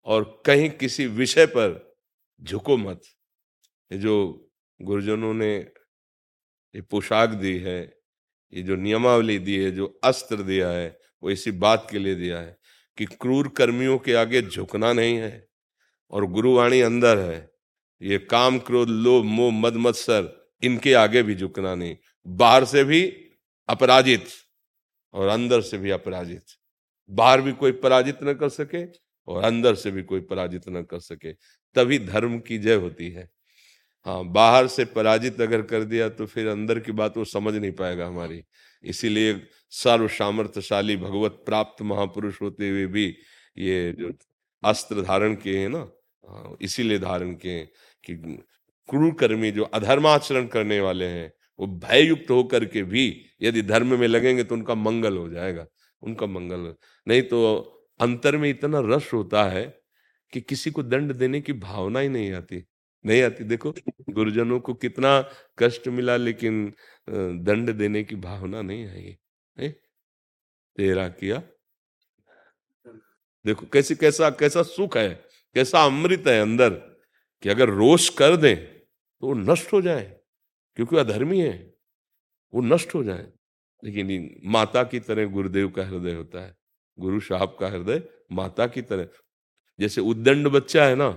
और 0.05 0.43
कहीं 0.47 0.71
किसी 0.71 1.07
विषय 1.07 1.47
पर 1.47 1.97
झुको 2.43 2.77
मत। 2.77 3.01
ये 3.93 3.99
जो 3.99 4.49
गुरुजनों 4.83 5.35
ने 5.35 5.57
ये 5.57 6.81
पोशाक 6.81 7.31
दी 7.31 7.59
है, 7.59 7.95
ये 8.53 8.63
जो 8.63 8.77
नियमावली 8.77 9.39
दी 9.39 9.65
है, 9.65 9.71
जो 9.71 10.01
अस्त्र 10.05 10.37
दिया 10.37 10.71
है, 10.71 10.99
वो 11.23 11.31
इसी 11.31 11.51
बात 11.51 11.89
के 11.91 11.99
लिए 11.99 12.15
दिया 12.15 12.41
है 12.41 12.59
कि 12.97 13.05
क्रूर 13.05 13.49
कर्मियों 13.49 13.99
के 13.99 14.15
आगे 14.15 14.43
झुकना 14.43 14.93
नहीं 14.93 15.17
है 15.17 15.49
और 16.11 16.27
गुरुवाणी 16.27 16.81
अंदर 16.81 17.19
है, 17.19 17.51
ये 18.03 18.19
काम 18.19 18.59
क्रोध, 18.59 18.89
लोभ, 18.89 19.25
मोह 19.25 19.53
मद 19.53 19.75
मत्सर 19.75 20.53
इनके 20.63 20.95
आगे 20.95 21.23
भी 21.23 21.35
झुकना 21.35 21.75
नहीं। 21.75 21.97
बाहर 22.27 22.65
से 22.65 22.85
भी 22.85 23.24
अपराजित 23.69 24.27
और 25.15 25.29
अंदर 25.29 25.61
से 25.63 25.79
भी 25.79 25.91
अपराजित। 25.91 26.43
बाहर 27.11 27.41
भी 27.41 27.53
कोई 27.53 27.73
पराजित 27.75 28.23
न 28.25 28.35
कर 28.35 28.49
सके 28.51 28.85
और 29.29 29.45
अंदर 29.45 29.75
से 29.75 29.91
भी 29.91 30.03
कोई 30.03 30.21
पराजित 30.23 30.69
न 30.69 30.83
कर 30.83 30.99
सके। 31.01 31.33
तभी 31.77 31.99
धर्म 31.99 32.39
की 32.39 32.59
जय 32.59 32.75
होती 32.77 33.11
है। 33.11 33.29
हाँ 34.07 34.25
बाहर 34.33 34.67
से 34.69 34.85
पराजित 34.87 35.41
अगर 35.41 35.63
कर 35.63 35.85
दिया 35.85 36.09
तो 36.09 36.27
फिर 36.27 36.49
अंदर 36.49 36.79
की 36.81 36.93
बात 36.93 37.17
वो 37.17 37.25
समझ 37.25 37.55
नहीं 37.55 37.73
पाएगा 37.73 38.07
हमारी। 38.07 38.43
इसीलिए 38.85 39.41
सर्व 39.73 40.09
सामर्थ्यशाली 40.09 40.97
भगवत 40.97 41.43
प्राप्त 41.47 41.83
महापुरुष 41.83 42.41
होते 42.43 42.69
हुए 42.71 42.87
भी 42.87 43.07
ये 43.59 43.93
जो 43.99 44.13
अस्त्र 44.63 45.03
धारण 45.03 45.35
किए 45.37 45.59
हैं 45.59 45.69
ना 45.69 45.79
हाँ, 46.25 46.57
इसीलिए 46.61 46.99
धारण 46.99 47.35
किए 47.35 47.65
कि 48.05 48.15
क्रूर 48.89 49.15
कर्मी 49.15 49.51
जो 49.51 49.65
अधर्माचरण 49.75 50.47
करने 50.47 50.81
वाले 50.81 51.07
हैं 51.07 51.33
वो 51.59 51.67
भययुक्त 51.79 52.31
होकर 52.31 52.65
के 52.65 52.83
भी 52.83 53.05
यदि 53.43 53.63
धर्म 53.63 53.99
में 54.01 54.07
लगेंगे 54.09 54.45
तो 54.45 54.55
उनका 54.55 54.75
मंगल 54.75 55.17
हो 55.17 55.29
जाएगा। 55.31 55.67
उनका 56.03 56.27
मंगल 56.27 56.75
नहीं 57.07 57.23
तो 57.23 57.41
अंतर 58.01 58.37
में 58.37 58.49
इतना 58.51 58.81
रस 58.87 59.11
होता 59.13 59.45
है 59.45 59.65
कि 60.33 60.41
किसी 60.41 60.71
को 60.71 60.83
दंड 60.83 61.13
देने 61.13 61.41
की 61.41 61.53
भावना 61.53 62.01
ही 62.01 62.09
नहीं 62.09 62.33
आती। 62.33 62.65
नहीं 63.05 63.23
आती। 63.23 63.45
देखो, 63.45 63.75
गुरुजनों 64.11 64.59
को 64.61 64.75
कितना 64.75 65.21
कष्ट 65.59 65.89
मिला, 65.89 66.17
लेकिन 66.17 66.73
दंड 67.09 67.71
देने 67.71 68.03
की 68.05 68.17
भावना 68.17 68.63
नहीं 68.63 68.87
आई? 68.87 69.17
तेरा 70.79 71.09
किया। 71.11 71.43
देखो, 73.45 73.67
कैसे, 73.67 73.95
कैसा 73.95 74.31
कैसा 74.31 74.63
सुख 74.63 74.97
है, 74.97 75.09
कैसा 75.57 75.85
अमृत 75.87 76.27
है 76.29 76.41
अंदर 76.41 76.71
कि 77.43 77.49
अगर 77.49 77.69
रोष 77.71 78.09
कर 78.09 78.37
दें 78.37 78.57
तो 78.57 79.35
नष्ट 79.35 79.73
हो 79.73 79.81
जाए। 79.83 80.05
क्योंकि 80.77 80.97
अधर्मी 80.97 81.41
है, 81.41 81.75
वो 82.55 82.61
नष्ट 82.63 82.95
हो 82.95 83.03
जाए। 83.05 83.27
लेकिन 83.83 84.41
माता 84.45 84.83
की 84.85 85.01
तरह 85.01 85.27
गुरुदेव 85.27 85.69
का 85.71 85.85
हृदय 85.87 86.15
होता 86.15 86.45
है, 86.47 86.57
गुरु 86.99 87.21
साहब 87.21 87.57
का 87.61 87.69
हृदय 87.69 88.03
माता 88.33 88.67
की 88.67 88.83
तरह। 88.83 89.09
जैसे 89.79 90.01
उद्दंड 90.01 90.49
बच्चा 90.49 90.85
है 90.87 90.95
ना, 90.95 91.09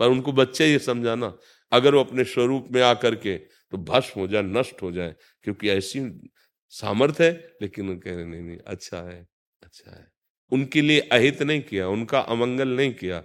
पर 0.00 0.08
उनको 0.08 0.32
बच्चे 0.32 0.66
ये 0.66 0.78
समझाना, 0.78 1.36
अगर 1.72 1.94
वो 1.94 2.00
अपने 2.00 2.24
स्वरूप 2.24 2.68
में 2.72 2.82
आकर 2.82 3.14
के 3.14 3.36
तो 3.72 3.78
भस्म 3.78 4.20
हो 4.20 4.26
जाए, 4.28 4.42
नष्ट 4.42 4.82
हो 4.82 4.92
जाए, 4.92 5.14
क्योंकि 5.42 5.70
ऐसी 5.70 6.00
सामर्थ्य 6.72 7.24
है, 7.24 7.32
लेकिन 7.62 7.98
कह 7.98 8.14
रहे, 8.14 8.24
नहीं 8.24 8.42
नहीं 8.42 8.58
अच्छा 8.66 9.02
है 9.02 9.26
अच्छा 9.62 9.90
है। 9.90 10.06
उनके 10.52 10.82
लिए 10.82 11.00
अहित 11.00 11.42
नहीं 11.42 11.62
किया, 11.62 11.88
उनका 11.88 12.20
अमंगल 12.20 12.68
नहीं 12.68 12.94
किया। 12.94 13.24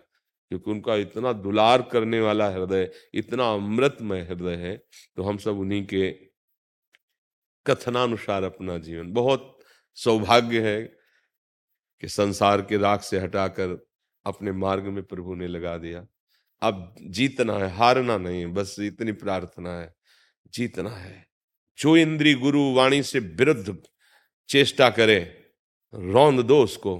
क्योंकि 0.51 0.71
उनका 0.71 0.95
इतना 0.95 1.31
दुलार 1.33 1.81
करने 1.81 2.19
वाला 2.19 2.49
हृदय, 2.49 2.89
इतना 3.13 3.51
अमृतमय 3.53 4.21
हृदय 4.21 4.55
है 4.57 4.75
तो 5.17 5.23
हम 5.23 5.37
सब 5.37 5.59
उन्हीं 5.59 5.85
के 5.85 6.11
कथनानुसार 7.65 8.43
अपना 8.43 8.77
जीवन। 8.77 9.11
बहुत 9.11 9.59
सौभाग्य 9.97 10.61
है 10.61 10.81
कि 12.03 12.07
संसार 12.07 12.61
के 12.61 12.77
राग 12.77 12.99
से 12.99 13.19
हटाकर 13.19 13.77
अपने 14.25 14.51
मार्ग 14.51 14.83
में 14.85 15.03
प्रभु 15.03 15.35
ने 15.35 15.47
लगा 15.47 15.77
दिया। 15.77 16.05
अब 16.61 16.95
जीतना 17.01 17.53
है, 17.53 17.69
हारना 17.69 18.17
नहीं 18.17 18.39
है, 18.39 18.47
बस 18.47 18.75
इतनी 18.79 19.11
प्रार्थना 19.11 19.79
है, 19.79 19.93
जीतना 20.53 20.89
है। 20.89 21.25
जो 21.77 21.95
इंद्री 21.97 22.33
गुरु 22.33 22.61
वाणी 22.73 23.01
से 23.03 23.19
विरुद्ध 23.19 23.77
चेष्टा 24.49 24.89
करे, 24.89 25.19
रौंद 25.93 26.41
दो 26.41 26.63
उसको 26.63 26.93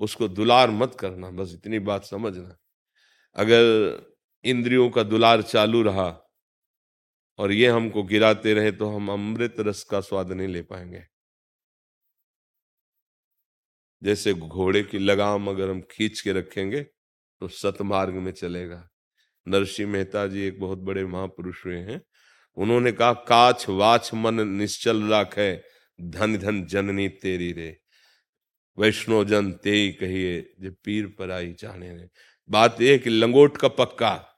उसको 0.00 0.28
दुलार 0.28 0.70
मत 0.70 0.96
करना, 1.00 1.30
बस 1.30 1.52
इतनी 1.54 1.78
बात 1.78 2.04
समझना। 2.04 2.56
अगर 3.36 3.64
इंद्रियों 4.44 4.88
का 4.90 5.02
दुलार 5.02 5.42
चालू 5.42 5.82
रहा 5.82 6.08
और 7.38 7.52
ये 7.52 7.68
हमको 7.68 8.02
गिराते 8.02 8.54
रहे 8.54 8.72
तो 8.72 8.88
हम 8.88 9.10
अमृत 9.12 9.60
रस 9.60 9.82
का 9.84 10.00
स्वाद 10.00 10.32
नहीं 10.32 10.48
ले 10.48 10.62
पाएँगे। 10.62 11.02
जैसे 14.02 14.34
घोड़े 14.34 14.82
की 14.82 14.98
लगाम 14.98 15.48
अगर 15.48 15.70
हम 15.70 15.80
खींच 15.90 16.20
के 16.20 16.32
रखेंगे 16.32 16.82
तो 16.82 17.48
सतमार्ग 17.48 18.14
में 18.14 18.32
चलेगा। 18.32 18.88
नरसिंह 19.46 19.90
मेहता 19.90 20.26
जी 20.26 20.42
एक 20.42 20.58
बहुत 20.60 20.78
बड़े 20.78 21.04
महापुरुष 21.04 21.64
हुए 21.66 21.78
हैं। 21.78 22.00
उन्होंने 22.56 22.92
कहा, 22.92 23.12
काछ 23.12 23.68
वाछ 23.68 24.12
मन 24.14 24.48
निश्चल 24.48 25.02
राख 25.02 25.38
है 25.38 25.64
धन 25.98 26.36
धन 26.38 26.64
जननी 26.66 27.08
तेरी 27.08 27.52
रे। 27.52 27.76
वैष्णो 28.78 29.24
जन 29.24 29.50
ते 29.52 29.92
कहिए, 29.92 30.40
जो 30.60 30.70
पीर 30.84 31.30
आई 31.32 31.52
जाने 31.52 31.92
ने 31.92 32.06
बात 32.52 32.80
यह 32.80 32.98
कि 32.98 33.10
लंगोट 33.10 33.56
का 33.56 33.68
पक्का, 33.68 34.28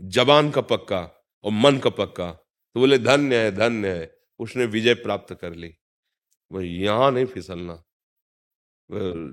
जबान 0.00 0.50
का 0.50 0.60
पक्का 0.60 1.28
और 1.44 1.52
मन 1.52 1.78
का 1.78 1.90
पक्का। 1.90 2.30
तो 2.74 2.80
बोले, 2.80 2.98
धन्य 2.98 3.44
है 3.44 3.56
धन्य 3.56 3.88
है। 3.88 4.18
उसने 4.38 4.64
विजय 4.64 4.94
प्राप्त 4.94 5.34
कर 5.34 5.54
ली। 5.54 5.74
वह 6.52 6.66
यहाँ 6.66 7.12
नहीं 7.12 7.26
फिसलना। 7.26 7.84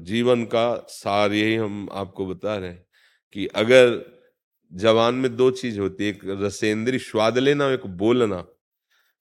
जीवन 0.02 0.45
का 0.45 0.86
सार 0.89 1.34
यही 1.34 1.56
हम 1.56 1.89
आपको 1.91 2.26
बता 2.26 2.58
रहे 2.58 2.69
हैं 2.69 2.86
कि 3.34 3.48
अगर 3.48 4.06
जवान 4.74 5.15
में 5.15 5.36
दो 5.36 5.52
चीज़ 5.52 5.80
होती 5.80 6.04
है, 6.04 6.10
एक 6.10 6.19
रसेंद्री 6.26 7.00
स्वाद 7.00 7.38
लेना 7.38 7.67
एक 7.67 7.88
बोलना। 7.88 8.45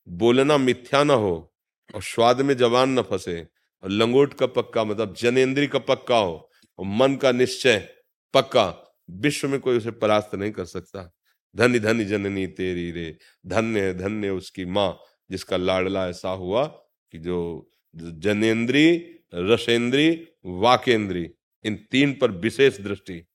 बोलना 0.09 0.59
मिथ्या 0.59 1.05
ना 1.05 1.14
हो 1.14 1.55
और 1.94 2.03
स्वाद 2.03 2.40
में 2.40 2.57
जवान 2.57 2.90
ना 2.90 3.03
फंसे। 3.03 3.48
और 3.83 3.90
लंगोट 3.90 4.35
का 4.35 4.46
पक्का 4.46 4.85
मतलब 4.85 5.14
जनेन्द्री 5.14 5.66
का 5.66 5.79
पक्का 5.79 6.16
हो 6.16 6.50
और 6.79 6.87
मन 6.87 7.16
का 7.16 7.33
निश्चय 7.33 7.88
पक्का। 8.35 8.81
विश्व 9.10 9.48
में 9.48 9.60
कोई 9.60 9.76
उसे 9.76 9.90
परास्त 9.90 10.34
नहीं 10.34 10.52
कर 10.52 10.64
सकता। 10.64 11.12
धन्य 11.56 11.78
धन्य 11.78 12.04
जननी 12.04 12.46
तेरी 12.46 12.90
रे, 12.90 13.16
धन्य 13.46 13.80
है, 13.80 13.98
धन्य 13.98 14.30
उसकी 14.30 14.64
माँ, 14.64 14.98
जिसका 15.30 15.56
लाडला 15.56 16.08
ऐसा 16.08 16.30
हुआ 16.30 16.66
कि 17.12 17.18
जो 17.18 17.70
जनेन्द्री 17.96 19.14
रसेंद्री, 19.34 20.28
वाकेंद्री, 20.44 21.30
इन 21.64 21.86
तीन 21.90 22.14
पर 22.14 22.30
विशेष 22.30 22.80
दृष्टि। 22.80 23.26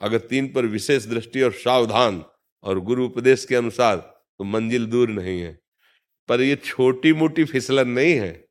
अगर 0.00 0.18
तीन 0.18 0.52
पर 0.52 0.66
विशेष 0.66 1.06
दृष्टि 1.06 1.42
और 1.42 1.52
सावधान 1.52 2.24
और 2.62 2.80
गुरु 2.80 3.04
उपदेश 3.04 3.44
के 3.44 3.54
अनुसार 3.54 3.96
तो 4.38 4.44
मंजिल 4.44 4.86
दूर 4.86 5.08
नहीं 5.08 5.40
है। 5.40 5.60
पर 6.28 6.40
ये 6.40 6.56
छोटी 6.56 7.12
मोटी 7.12 7.44
फिसलन 7.44 7.88
नहीं 7.88 8.14
है। 8.14 8.46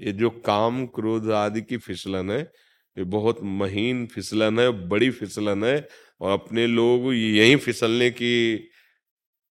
ये 0.00 0.12
जो 0.12 0.30
काम, 0.30 0.86
क्रोध 0.86 1.30
आदि 1.30 1.62
की 1.62 1.76
फिसलन 1.76 2.30
है 2.30 2.52
ये 2.96 3.04
बहुत 3.04 3.38
महीन 3.42 4.06
फिसलन 4.06 4.58
है, 4.60 4.70
बड़ी 4.88 5.10
फिसलन 5.10 5.64
है 5.64 5.88
और 6.20 6.32
अपने 6.32 6.66
लोग 6.66 7.12
यही 7.14 7.56
फिसलने 7.56 8.10
की 8.10 8.68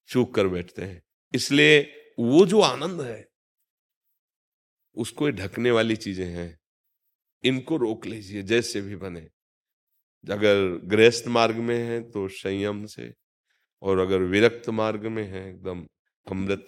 चूक 0.09 0.33
कर 0.35 0.47
बैठते 0.47 0.81
हैं। 0.81 1.01
इसलिए 1.33 1.81
वो 2.19 2.45
जो 2.45 2.61
आनंद 2.61 3.01
है, 3.01 3.27
उसको 4.97 5.29
ढकने 5.31 5.71
वाली 5.71 5.95
चीज़ें 5.95 6.25
हैं। 6.25 6.57
इनको 7.43 7.77
रोक 7.77 8.05
लीजिए, 8.05 8.41
जैसे 8.43 8.81
भी 8.81 8.95
बने। 8.95 9.27
अगर 10.25 10.79
गृहस्थ 10.85 11.27
मार्ग 11.27 11.55
में 11.57 11.77
है 11.77 12.01
तो 12.11 12.27
संयम 12.27 12.85
से 12.85 13.11
और 13.81 13.99
अगर 13.99 14.21
विरक्त 14.25 14.69
मार्ग 14.69 15.05
में 15.07 15.23
है, 15.23 15.47
एकदम 15.49 15.85
अमृत 16.27 16.67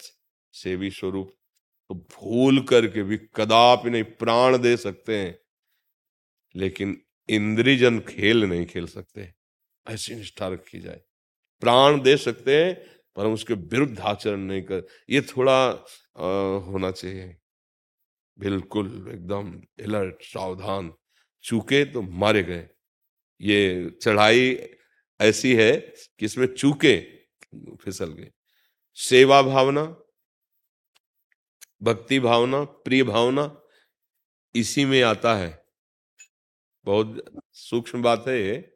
सेवी 0.53 0.89
स्वरूप 0.91 1.31
तो 1.89 1.95
भूल 1.95 2.61
करके 2.63 3.03
भी 3.03 3.17
कदापि 3.35 3.89
नहीं 3.89 4.03
प्राण 4.03 4.57
दे 4.57 4.75
सकते 4.77 5.17
हैं। 5.17 5.37
लेकिन 6.55 7.01
इंद्रिजन 7.29 7.99
खेल 7.99 8.43
नहीं 8.43 8.65
खेल 8.65 8.87
सकते 8.87 9.33
ऐसी 9.85 10.15
निष्ठा 10.15 10.47
रखी 10.47 10.79
जाए। 10.79 11.01
प्राण 11.61 12.01
दे 12.01 12.17
सकते 12.17 12.63
हैं 12.63 12.73
पर 13.15 13.25
हम 13.25 13.33
उसके 13.33 13.53
विरुद्ध 13.53 13.99
आचरण 13.99 14.39
नहीं 14.39 14.61
कर 14.61 14.85
ये 15.09 15.21
थोड़ा 15.21 15.55
आ, 16.17 16.25
होना 16.59 16.91
चाहिए। 16.91 17.35
बिल्कुल 18.39 18.87
एकदम 19.13 19.51
अलर्ट 19.83 20.21
सावधान 20.21 20.93
चूके 21.43 21.83
तो 21.85 22.01
मारे 22.01 22.43
गए। 22.43 22.69
ये 23.41 23.89
चढ़ाई 24.01 24.69
ऐसी 25.19 25.55
है 25.55 25.71
कि 26.19 26.25
इसमें 26.25 26.47
चूके 26.47 26.99
फिसल 27.75 28.11
गए। 28.13 28.31
सेवा 28.97 29.41
भावना 29.41 29.83
भक्ति 31.83 32.19
भावना 32.19 32.63
प्रिय 32.63 33.03
भावना 33.03 33.61
इसी 34.55 34.85
में 34.85 35.01
आता 35.03 35.35
है। 35.35 35.62
बहुत 36.85 37.25
सूक्ष्म 37.51 38.01
बात 38.01 38.25
है 38.27 38.41
ये। 38.41 38.73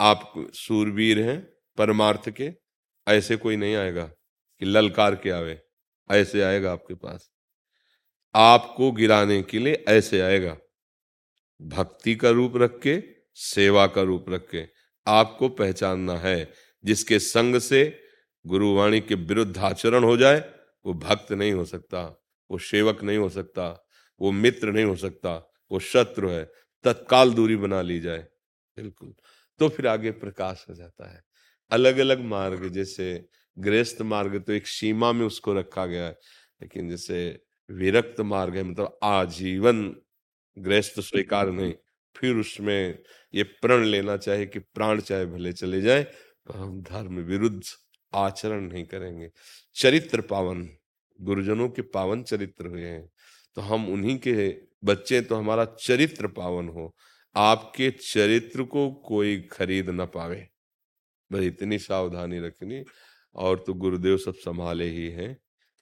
आप 0.00 0.50
सूरवीर 0.54 1.20
हैं, 1.20 1.52
परमार्थ 1.78 2.30
के, 2.30 2.50
ऐसे 3.08 3.36
कोई 3.36 3.56
नहीं 3.56 3.76
आएगा 3.76 4.04
कि 4.58 4.66
ललकार 4.66 5.14
के 5.14 5.30
आवे, 5.30 5.62
ऐसे 6.10 6.42
आएगा 6.42 6.72
आपके 6.72 6.94
पास। 6.94 7.30
आपको 8.34 8.92
गिराने 8.92 9.42
के 9.42 9.58
लिए 9.58 9.84
ऐसे 9.88 10.20
आएगा। 10.20 10.58
भक्ति 11.62 12.16
का 12.16 12.30
रूप 12.30 12.56
रख 12.56 12.80
के, 12.80 13.02
सेवा 13.34 13.86
का 13.86 14.02
रूप 14.02 14.24
रख 14.28 14.50
के 14.50 14.64
आपको 15.06 15.48
पहचानना 15.48 16.14
है। 16.14 16.52
जिसके 16.84 17.18
संग 17.18 17.58
से 17.58 18.02
गुरुवाणी 18.46 19.00
के 19.00 19.14
विरुद्ध 19.14 19.58
आचरण 19.58 20.04
हो 20.04 20.16
जाए, 20.16 20.54
वो 20.86 20.94
भक्त 20.94 21.32
नहीं 21.32 21.52
हो 21.52 21.64
सकता, 21.64 22.22
वो 22.50 22.58
सेवक 22.58 23.02
नहीं 23.02 23.18
हो 23.18 23.28
सकता, 23.28 23.88
वो 24.20 24.30
मित्र 24.30 24.72
नहीं 24.72 24.84
हो 24.84 24.96
सकता, 24.96 25.52
वो 25.72 25.78
शत्रु 25.78 26.28
है। 26.28 26.50
तत्काल 26.84 27.32
दूरी 27.34 27.56
बना 27.56 27.80
ली 27.82 27.98
जाए। 28.00 28.26
बिल्कुल। 28.78 29.14
तो 29.60 29.68
फिर 29.68 29.86
आगे 29.86 30.10
प्रकाश 30.12 30.64
हो 30.68 30.74
जाता 30.74 31.10
है। 31.12 31.22
अलग 31.70 31.98
अलग 31.98 32.20
मार्ग 32.26 32.68
जैसे 32.68 33.24
गृहस्थ 33.56 34.00
मार्ग 34.02 34.38
तो 34.40 34.52
एक 34.52 34.66
सीमा 34.66 35.12
में 35.12 35.24
उसको 35.26 35.54
रखा 35.54 35.86
गया 35.86 36.06
है 36.06 36.16
लेकिन 36.60 36.88
जैसे 36.90 37.18
विरक्त 37.68 38.20
मार्ग 38.20 38.56
है 38.56 38.62
मतलब 38.62 38.98
आजीवन 39.02 39.82
गृहस्थ 40.56 41.00
स्वीकार 41.00 41.50
नहीं 41.50 41.72
फिर 42.16 42.36
उसमें 42.36 42.98
ये 43.34 43.42
प्रण 43.62 43.84
लेना 43.84 44.16
चाहे 44.16 44.46
कि 44.46 44.58
प्राण 44.58 45.00
चाहे 45.00 45.26
भले 45.26 45.52
चले 45.52 45.80
जाए 45.80 46.02
तो 46.02 46.52
हम 46.52 46.80
धर्म 46.82 47.18
विरुद्ध 47.22 47.62
आचरण 48.12 48.60
नहीं 48.62 48.84
करेंगे। 48.84 49.30
चरित्र 49.76 50.20
पावन 50.20 50.68
गुरुजनों 51.18 51.68
के 51.68 51.82
पावन 51.88 52.22
चरित्र 52.22 52.66
हुए 52.66 52.84
हैं 52.84 53.08
तो 53.56 53.60
हम 53.62 53.88
उन्हीं 53.92 54.18
के 54.18 54.50
बच्चे 54.82 55.20
तो 55.20 55.36
हमारा 55.36 55.64
चरित्र 55.80 56.28
पावन 56.28 56.68
हो। 56.68 56.94
आपके 57.36 57.90
चरित्र 58.02 58.62
को 58.64 58.90
कोई 59.06 59.40
खरीद 59.42 59.90
न 59.90 60.06
पावे। 60.06 60.46
बस 61.30 61.42
इतनी 61.42 61.78
सावधानी 61.78 62.40
रखनी। 62.40 62.82
और 63.36 63.58
तो 63.66 63.74
गुरुदेव 63.74 64.16
सब 64.16 64.34
संभाले 64.36 64.88
ही 64.88 65.08
हैं। 65.10 65.32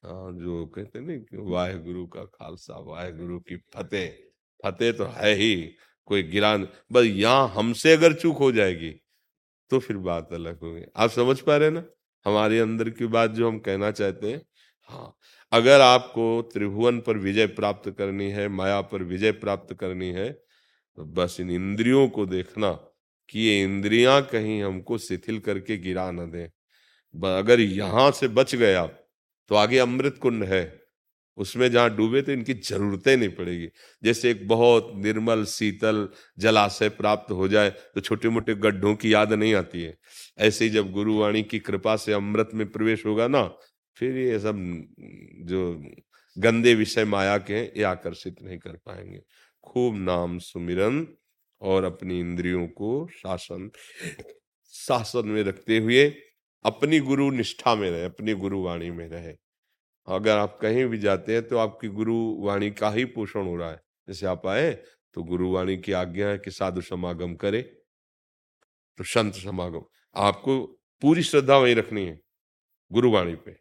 जो 0.03 0.65
कहते 0.67 1.01
नहीं 1.01 1.21
कि 1.21 1.37
वाहे 1.43 1.79
गुरु 1.79 2.07
का 2.07 2.25
खालसा 2.25 2.79
वाहे 2.81 3.13
गुरु 3.13 3.39
की 3.41 3.57
फतेह। 3.75 4.09
फतेह 4.65 4.93
तो 4.93 5.05
है 5.07 5.33
ही, 5.35 5.55
कोई 6.09 6.23
गिरान 6.25 6.69
बस 6.93 7.05
यहाँ 7.05 7.49
हमसे 7.49 7.93
अगर 7.93 8.13
चूक 8.15 8.39
हो 8.39 8.51
जाएगी 8.53 8.91
तो 9.71 9.79
फिर 9.79 9.97
बात 9.99 10.33
अलग 10.33 10.61
होगी। 10.61 10.83
आप 10.97 11.11
समझ 11.11 11.41
पा 11.41 11.57
रहे 11.57 11.71
ना? 11.71 11.85
हमारे 12.27 12.59
अंदर 12.61 12.91
की 12.91 13.07
बात 13.09 13.31
जो 13.31 13.49
हम 13.49 13.59
कहना 13.59 13.91
चाहते 13.91 14.33
हैं 14.33 14.41
हाँ। 14.89 15.15
अगर 15.53 15.81
आपको 15.81 16.25
त्रिभुवन 16.53 16.99
पर 17.01 17.19
विजय 17.19 17.47
प्राप्त 17.49 17.91
करनी 17.99 18.31
है, 18.31 18.49
माया 18.49 18.81
पर 18.83 19.03
विजय 19.05 19.33
प्राप्त 19.35 19.75
करनी 19.75 20.09
है 20.11 20.31
तो 20.31 21.05
बस 21.15 21.37
इन 21.41 21.51
इंद्रियों 21.51 22.09
को 22.09 22.27
देखना 22.27 22.71
कि 23.29 23.41
ये 23.41 23.63
इंद्रियाँ 23.63 24.21
कहीं 24.23 24.63
हमको 24.63 24.99
शिथिल 24.99 25.39
करके 25.39 25.77
गिरा 25.79 26.11
न 26.11 26.31
दें। 26.31 26.49
अगर 27.33 27.61
यहाँ 27.61 28.11
से 28.11 28.29
बच 28.31 28.55
गए 28.55 28.75
आप 28.75 28.99
तो 29.51 29.55
आगे 29.55 29.79
अमृत 29.79 30.19
कुंड 30.23 30.45
है। 30.45 30.63
उसमें 31.39 31.71
जहाँ 31.71 31.95
डूबे 31.97 32.21
तो 32.23 32.33
इनकी 32.33 32.55
जरूरतें 32.55 33.17
नहीं 33.17 33.29
पड़ेगी। 33.31 33.69
जैसे 34.03 34.31
एक 34.31 34.47
बहुत 34.49 34.91
निर्मल, 34.97 35.45
शीतल 35.45 36.09
जलाशय 36.39 36.89
प्राप्त 36.91 37.31
हो 37.33 37.49
जाए 37.49 37.71
तो 37.71 38.01
छोटे 38.01 38.29
मोटे 38.29 38.55
गड्ढों 38.57 38.95
की 38.95 39.13
याद 39.13 39.33
नहीं 39.33 39.55
आती 39.55 39.83
है। 39.83 39.97
ऐसे 40.39 40.65
ही 40.65 40.71
जब 40.71 40.91
गुरुवाणी 40.93 41.43
की 41.43 41.59
कृपा 41.61 41.97
से 41.97 42.13
अमृत 42.13 42.51
में 42.55 42.67
प्रवेश 42.69 43.07
होगा 43.07 43.29
ना 43.29 43.43
फिर 43.99 44.17
ये 44.19 44.39
सब 44.39 44.57
जो 45.45 45.61
गंदे 46.37 46.75
विषय 46.75 47.05
माया 47.05 47.37
के 47.41 47.63
ये 47.79 47.83
आकर्षित 47.83 48.43
नहीं 48.43 48.59
कर 48.59 48.77
पाएँगे। 48.77 49.21
खूब 49.67 49.97
नाम 49.97 50.39
सुमिरन 50.39 51.07
और 51.61 51.85
अपनी 51.85 52.19
इंद्रियों 52.21 52.67
को 52.69 53.09
शासन 53.13 53.71
शासन 54.73 55.29
में 55.29 55.43
रखते 55.43 55.79
हुए 55.79 56.07
अपनी 56.65 57.01
गुरु 57.01 57.31
निष्ठा 57.31 57.75
में 57.75 57.91
रहे, 57.91 58.05
अपनी 58.05 58.35
गुरु 58.35 58.63
वाणी 58.63 58.91
में 58.91 59.09
रहे। 59.09 59.35
अगर 60.09 60.39
आप 60.39 60.59
कहीं 60.63 60.85
भी 60.85 60.99
जाते 60.99 61.33
हैं 61.33 61.47
तो 61.49 61.59
आपकी 61.59 61.89
गुरु 61.91 62.17
वाणी 62.41 62.71
का 62.71 62.91
ही 62.91 63.05
पोषण 63.07 63.47
हो 63.47 63.57
रहा 63.57 63.71
है। 63.71 63.81
जैसे 64.09 64.27
आप 64.27 64.47
आए 64.47 64.71
तो 65.15 65.23
गुरु 65.23 65.51
वाणी 65.53 65.77
की 65.77 65.93
आज्ञा 65.93 66.29
है 66.29 66.39
कि 66.39 66.51
साधु 66.51 66.81
समागम 66.81 67.35
करे 67.35 67.63
तो 68.99 69.05
संत 69.05 69.35
समागम। 69.35 69.83
आपको 70.17 70.61
पूरी 71.03 71.23
श्रद्धा 71.23 71.57
वहीं 71.57 71.75
रखनी 71.75 72.05
है 72.07 72.21
गुरुवाणी 72.91 73.35
पे। 73.37 73.57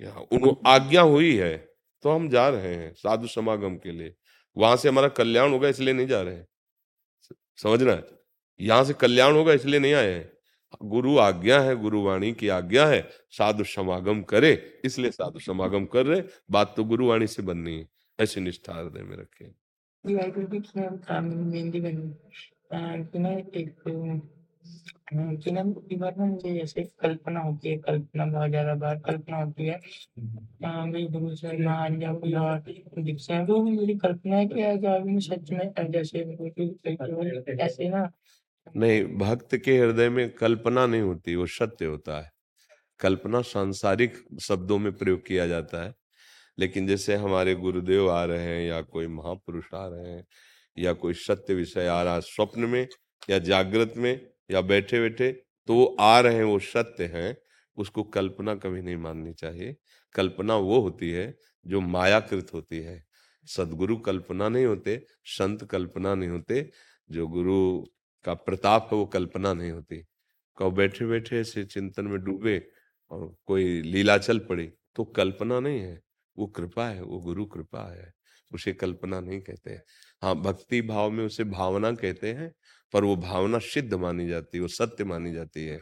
उन 0.00 0.56
आज्ञा 0.66 1.02
हुई 1.02 1.36
है 1.36 1.56
तो 2.04 2.10
हम 2.10 2.28
जा 2.28 2.48
रहे 2.48 2.74
हैं 2.74 2.92
साधु 2.94 3.26
समागम 3.26 3.76
के 3.76 3.92
लिए। 3.92 4.14
वहाँ 4.56 4.76
से 4.76 4.88
हमारा 4.88 5.08
कल्याण 5.08 5.50
होगा, 5.50 5.68
इसलिए 5.68 5.94
नहीं 5.94 6.06
जा 6.06 6.20
रहे 6.22 6.34
हैं। 6.34 6.46
समझना? 7.56 7.92
है 7.92 8.04
यहाँ 8.60 8.84
से 8.84 8.92
कल्याण 8.92 9.32
होगा, 9.32 9.52
इसलिए 9.52 9.80
नहीं 9.80 9.94
आए 9.94 10.12
हैं। 10.12 10.32
गुरु 10.84 11.16
आज्ञा 11.18 11.60
है 11.60 11.76
गुरुवाणी 11.76 12.32
की 12.32 12.48
आज्ञा 12.48 12.86
है, 12.86 13.08
साधु 13.30 13.64
समागम 13.64 14.22
करे, 14.22 14.80
इसलिए 14.84 15.10
साधु 15.10 15.38
समागम 15.38 15.84
कर 15.84 16.06
रहे, 16.06 16.22
बात 16.50 16.74
तो 16.76 16.84
गुरुवाणी 16.84 17.26
से 17.26 17.42
बननी 17.42 17.78
है, 17.78 17.88
ऐसी 18.18 18.40
निष्ठा 18.40 18.74
हृदय 18.74 19.02
में 19.02 19.16
रखे। 19.16 19.44
मुझे 25.14 26.52
जैसे 26.54 26.82
कल्पना 27.00 27.40
होती 27.40 27.68
है 27.68 27.76
कल्पना 27.76 28.26
बहुत 28.26 28.48
ज़्यादा 28.50 28.74
बार 28.74 28.96
कल्पना 28.98 29.36
होती 29.36 29.66
है। 29.66 29.78
भाई 30.62 31.06
गुरु 31.06 31.34
से 31.36 31.56
महान 31.58 32.02
या 32.02 32.12
कोई 32.14 32.32
और 32.34 32.58
दिखते 32.58 33.34
हैं 33.34 33.46
तो 33.46 33.62
मेरी 33.62 33.96
कल्पना 33.98 34.36
है 34.36 34.46
कि 34.46 35.20
सच 35.20 35.50
में 35.50 35.90
जैसे 35.92 37.56
ऐसे 37.62 37.88
ना। 37.88 38.08
नहीं 38.76 39.04
भक्त 39.18 39.56
के 39.56 39.78
हृदय 39.78 40.08
में 40.08 40.28
कल्पना 40.30 40.86
नहीं 40.86 41.02
होती 41.02 41.36
वो 41.36 41.46
सत्य 41.46 41.84
होता 41.84 42.20
है। 42.20 42.30
कल्पना 43.00 43.40
सांसारिक 43.42 44.16
शब्दों 44.42 44.78
में 44.78 44.92
प्रयोग 44.92 45.26
किया 45.26 45.46
जाता 45.46 45.84
है। 45.84 45.94
लेकिन 46.58 46.86
जैसे 46.86 47.14
हमारे 47.14 47.54
गुरुदेव 47.54 48.10
आ 48.10 48.24
रहे 48.24 48.44
हैं 48.44 48.68
या 48.68 48.80
कोई 48.82 49.06
महापुरुष 49.06 49.74
आ 49.74 49.86
रहे 49.86 50.12
हैं 50.12 50.24
या 50.76 50.92
कोई 50.92 51.14
सत्य 51.14 51.54
विषय 51.54 51.86
आ 51.86 52.02
रहा 52.02 52.14
है 52.14 52.20
स्वप्न 52.20 52.64
में 52.64 52.86
या 53.30 53.38
जागृत 53.38 53.94
में 53.96 54.31
या 54.50 54.60
बैठे 54.60 55.00
बैठे 55.00 55.32
तो 55.68 55.74
वो 55.74 55.84
आ 56.00 56.20
रहे 56.20 56.34
हैं, 56.34 56.44
वो 56.44 56.58
सत्य 56.58 57.04
हैं, 57.04 57.36
उसको 57.76 58.02
कल्पना 58.02 58.54
कभी 58.54 58.82
नहीं 58.82 58.96
माननी 58.96 59.32
चाहिए। 59.32 59.76
कल्पना 60.14 60.56
वो 60.56 60.80
होती 60.80 61.10
है 61.10 61.34
जो 61.66 61.80
मायाकृत 61.80 62.52
होती 62.54 62.80
है। 62.80 63.02
सदगुरु 63.48 63.96
कल्पना 63.96 64.48
नहीं 64.48 64.64
होते, 64.66 65.04
संत 65.24 65.64
कल्पना 65.64 66.14
नहीं 66.14 66.28
होते, 66.28 66.70
जो 67.10 67.26
गुरु 67.26 67.86
का 68.24 68.34
प्रताप 68.34 68.88
है 68.92 68.98
वो 68.98 69.06
कल्पना 69.06 69.52
नहीं 69.54 69.70
होती। 69.70 70.02
कब 70.58 70.74
बैठे 70.74 71.06
बैठे 71.06 71.40
ऐसे 71.40 71.64
चिंतन 71.64 72.06
में 72.06 72.18
डूबे 72.24 72.58
और 73.10 73.34
कोई 73.46 73.80
लीला 73.82 74.18
चल 74.18 74.38
पड़ी 74.38 74.68
तो 74.96 75.04
कल्पना 75.04 75.60
नहीं 75.60 75.80
है। 75.80 76.00
वो 76.36 76.46
कृपा 76.46 76.88
है, 76.88 77.02
वो 77.02 77.18
गुरु 77.20 77.44
कृपा 77.46 77.90
है, 77.92 78.12
उसे 78.50 78.72
कल्पना 78.72 79.20
नहीं 79.20 79.40
कहते 79.40 79.70
हैं। 79.70 79.82
हाँ 80.22 80.34
भक्ति 80.36 80.80
भाव 80.82 81.10
में 81.10 81.24
उसे 81.26 81.44
भावना 81.44 81.92
कहते 81.92 82.32
हैं 82.32 82.52
पर 82.92 83.04
वो 83.04 83.16
भावना 83.16 83.58
सिद्ध 83.58 83.94
मानी 83.94 84.28
जाती 84.28 84.58
है, 84.58 84.62
वो 84.62 84.68
सत्य 84.68 85.04
मानी 85.04 85.32
जाती 85.32 85.66
है। 85.66 85.80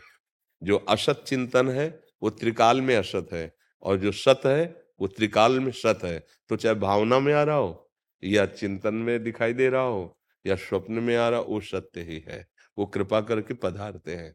जो 0.62 0.76
असत 0.76 1.24
चिंतन 1.26 1.68
है, 1.68 2.00
वो 2.22 2.30
त्रिकाल 2.30 2.80
में 2.80 2.96
असत 2.96 3.28
है 3.32 3.54
और 3.82 3.96
जो 3.96 4.12
सत 4.12 4.40
है, 4.46 4.82
वो 5.00 5.06
त्रिकाल 5.08 5.60
में 5.60 5.72
सत 5.72 6.00
है। 6.04 6.26
तो 6.48 6.56
चाहे 6.56 6.74
भावना 6.74 7.20
में 7.20 7.32
आ 7.34 7.42
रहा 7.42 7.56
हो 7.56 7.90
या 8.24 8.46
चिंतन 8.46 8.94
में 8.94 9.22
दिखाई 9.24 9.52
दे 9.52 9.68
रहा 9.68 9.82
हो 9.82 10.18
या 10.46 10.56
स्वप्न 10.56 10.92
में 10.94 11.16
आ 11.16 11.28
रहा 11.28 11.40
हो, 11.40 11.46
वो 11.46 11.60
सत्य 11.60 12.02
ही 12.02 12.24
है। 12.28 12.46
वो 12.78 12.86
कृपा 12.86 13.20
करके 13.20 13.54
पधारते 13.54 14.16
हैं। 14.16 14.34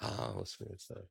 हाँ 0.00 0.34
उसमें 0.34 0.76
सर 0.76 1.06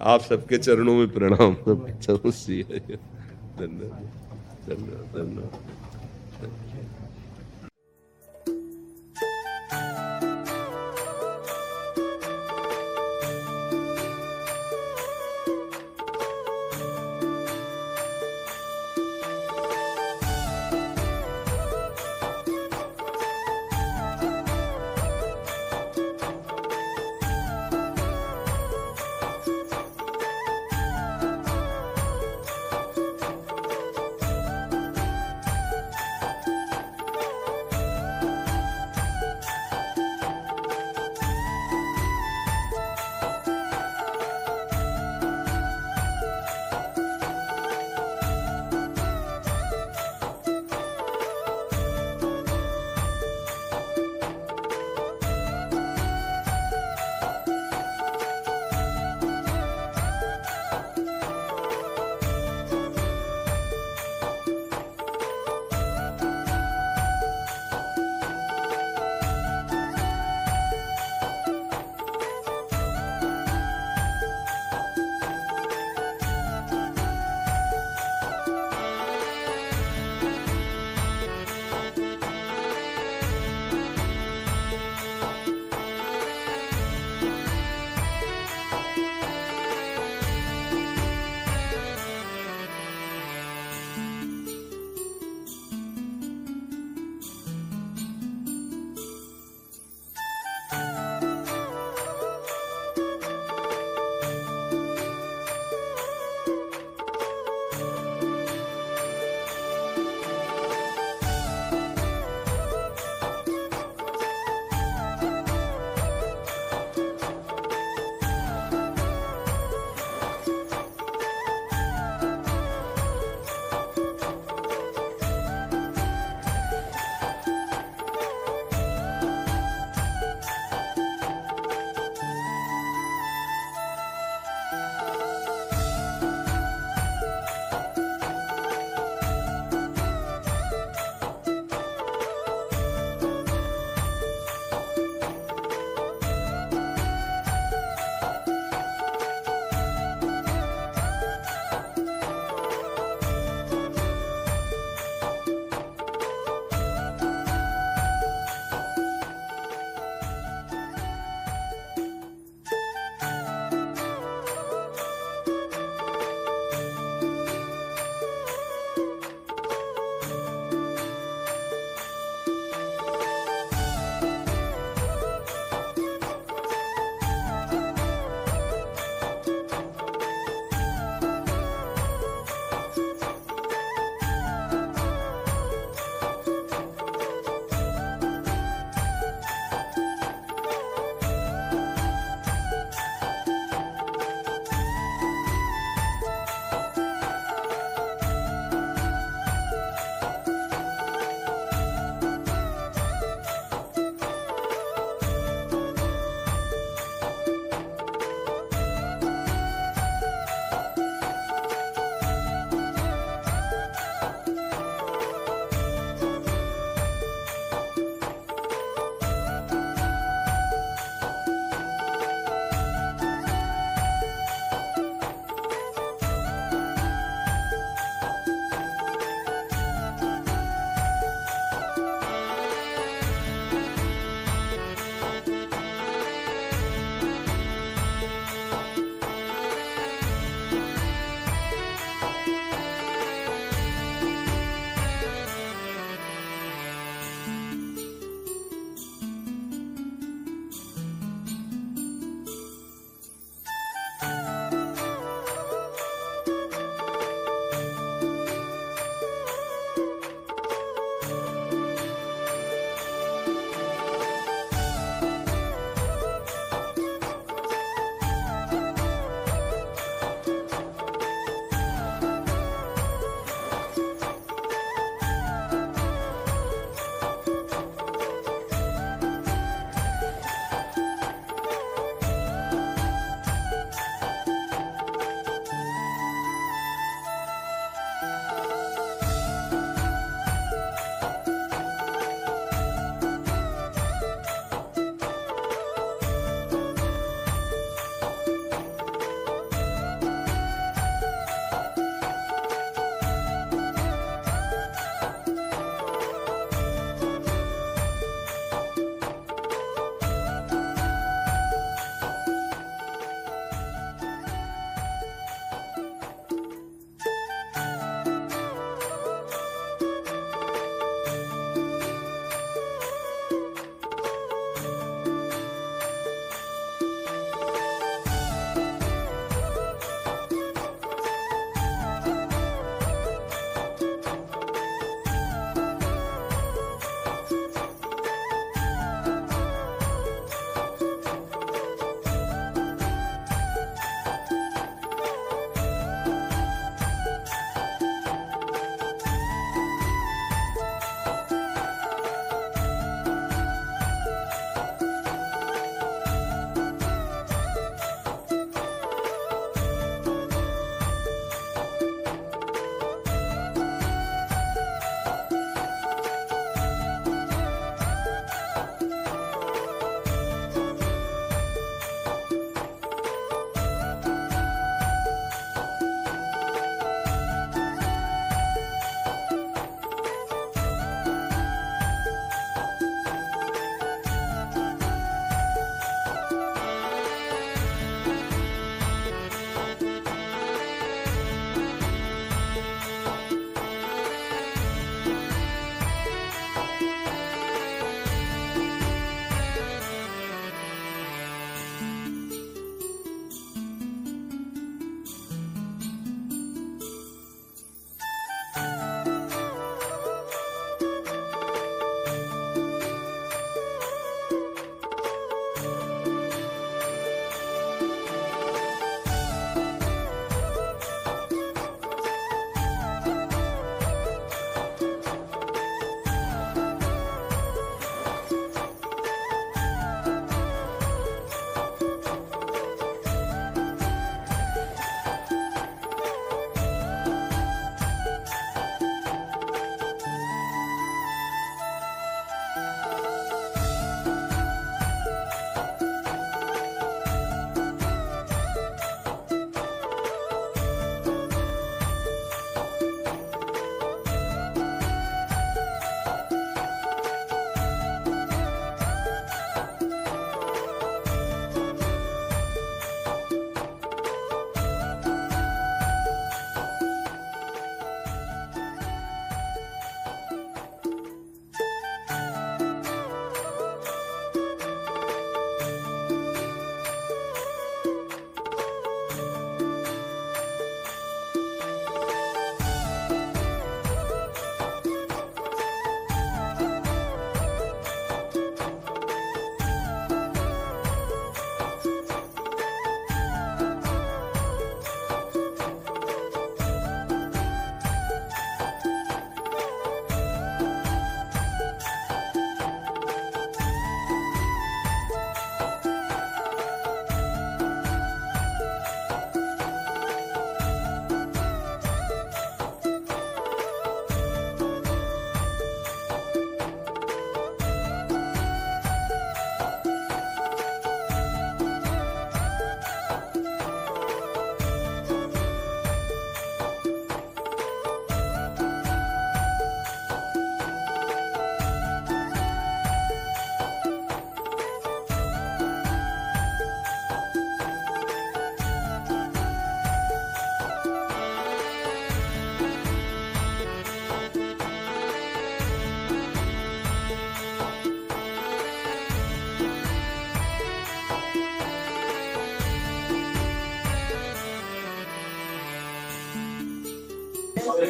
आप 0.00 0.20
सबके 0.20 0.58
चरणों 0.58 0.94
में 0.94 1.08
प्रणाम। 1.08 1.54
धन्यवाद। 3.58 4.10
धन्यवाद। 4.68 5.16
धन्यवाद। 5.18 5.52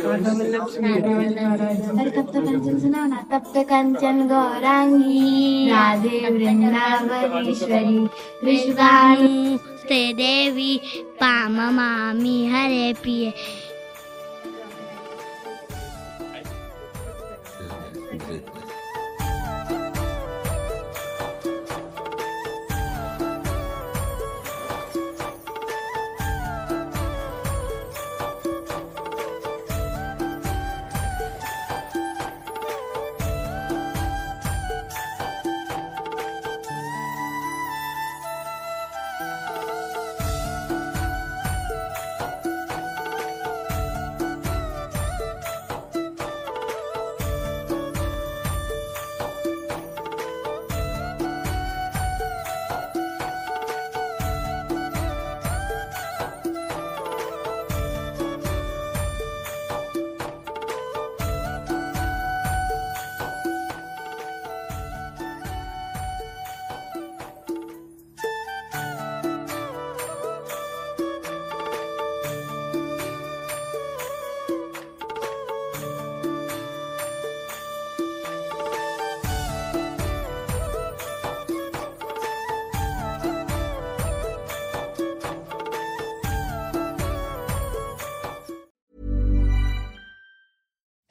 अरे 0.09 2.11
तब 2.11 2.31
तक 2.33 2.37
कंचन 2.37 2.79
सुना 2.79 3.07
तब 3.31 3.43
तक 3.55 3.67
कंचन 3.71 4.21
गौरांगी 4.29 5.69
राधे 5.71 6.21
वृंदावनेश्वरी 6.31 7.99
विश्वाणी 8.45 9.48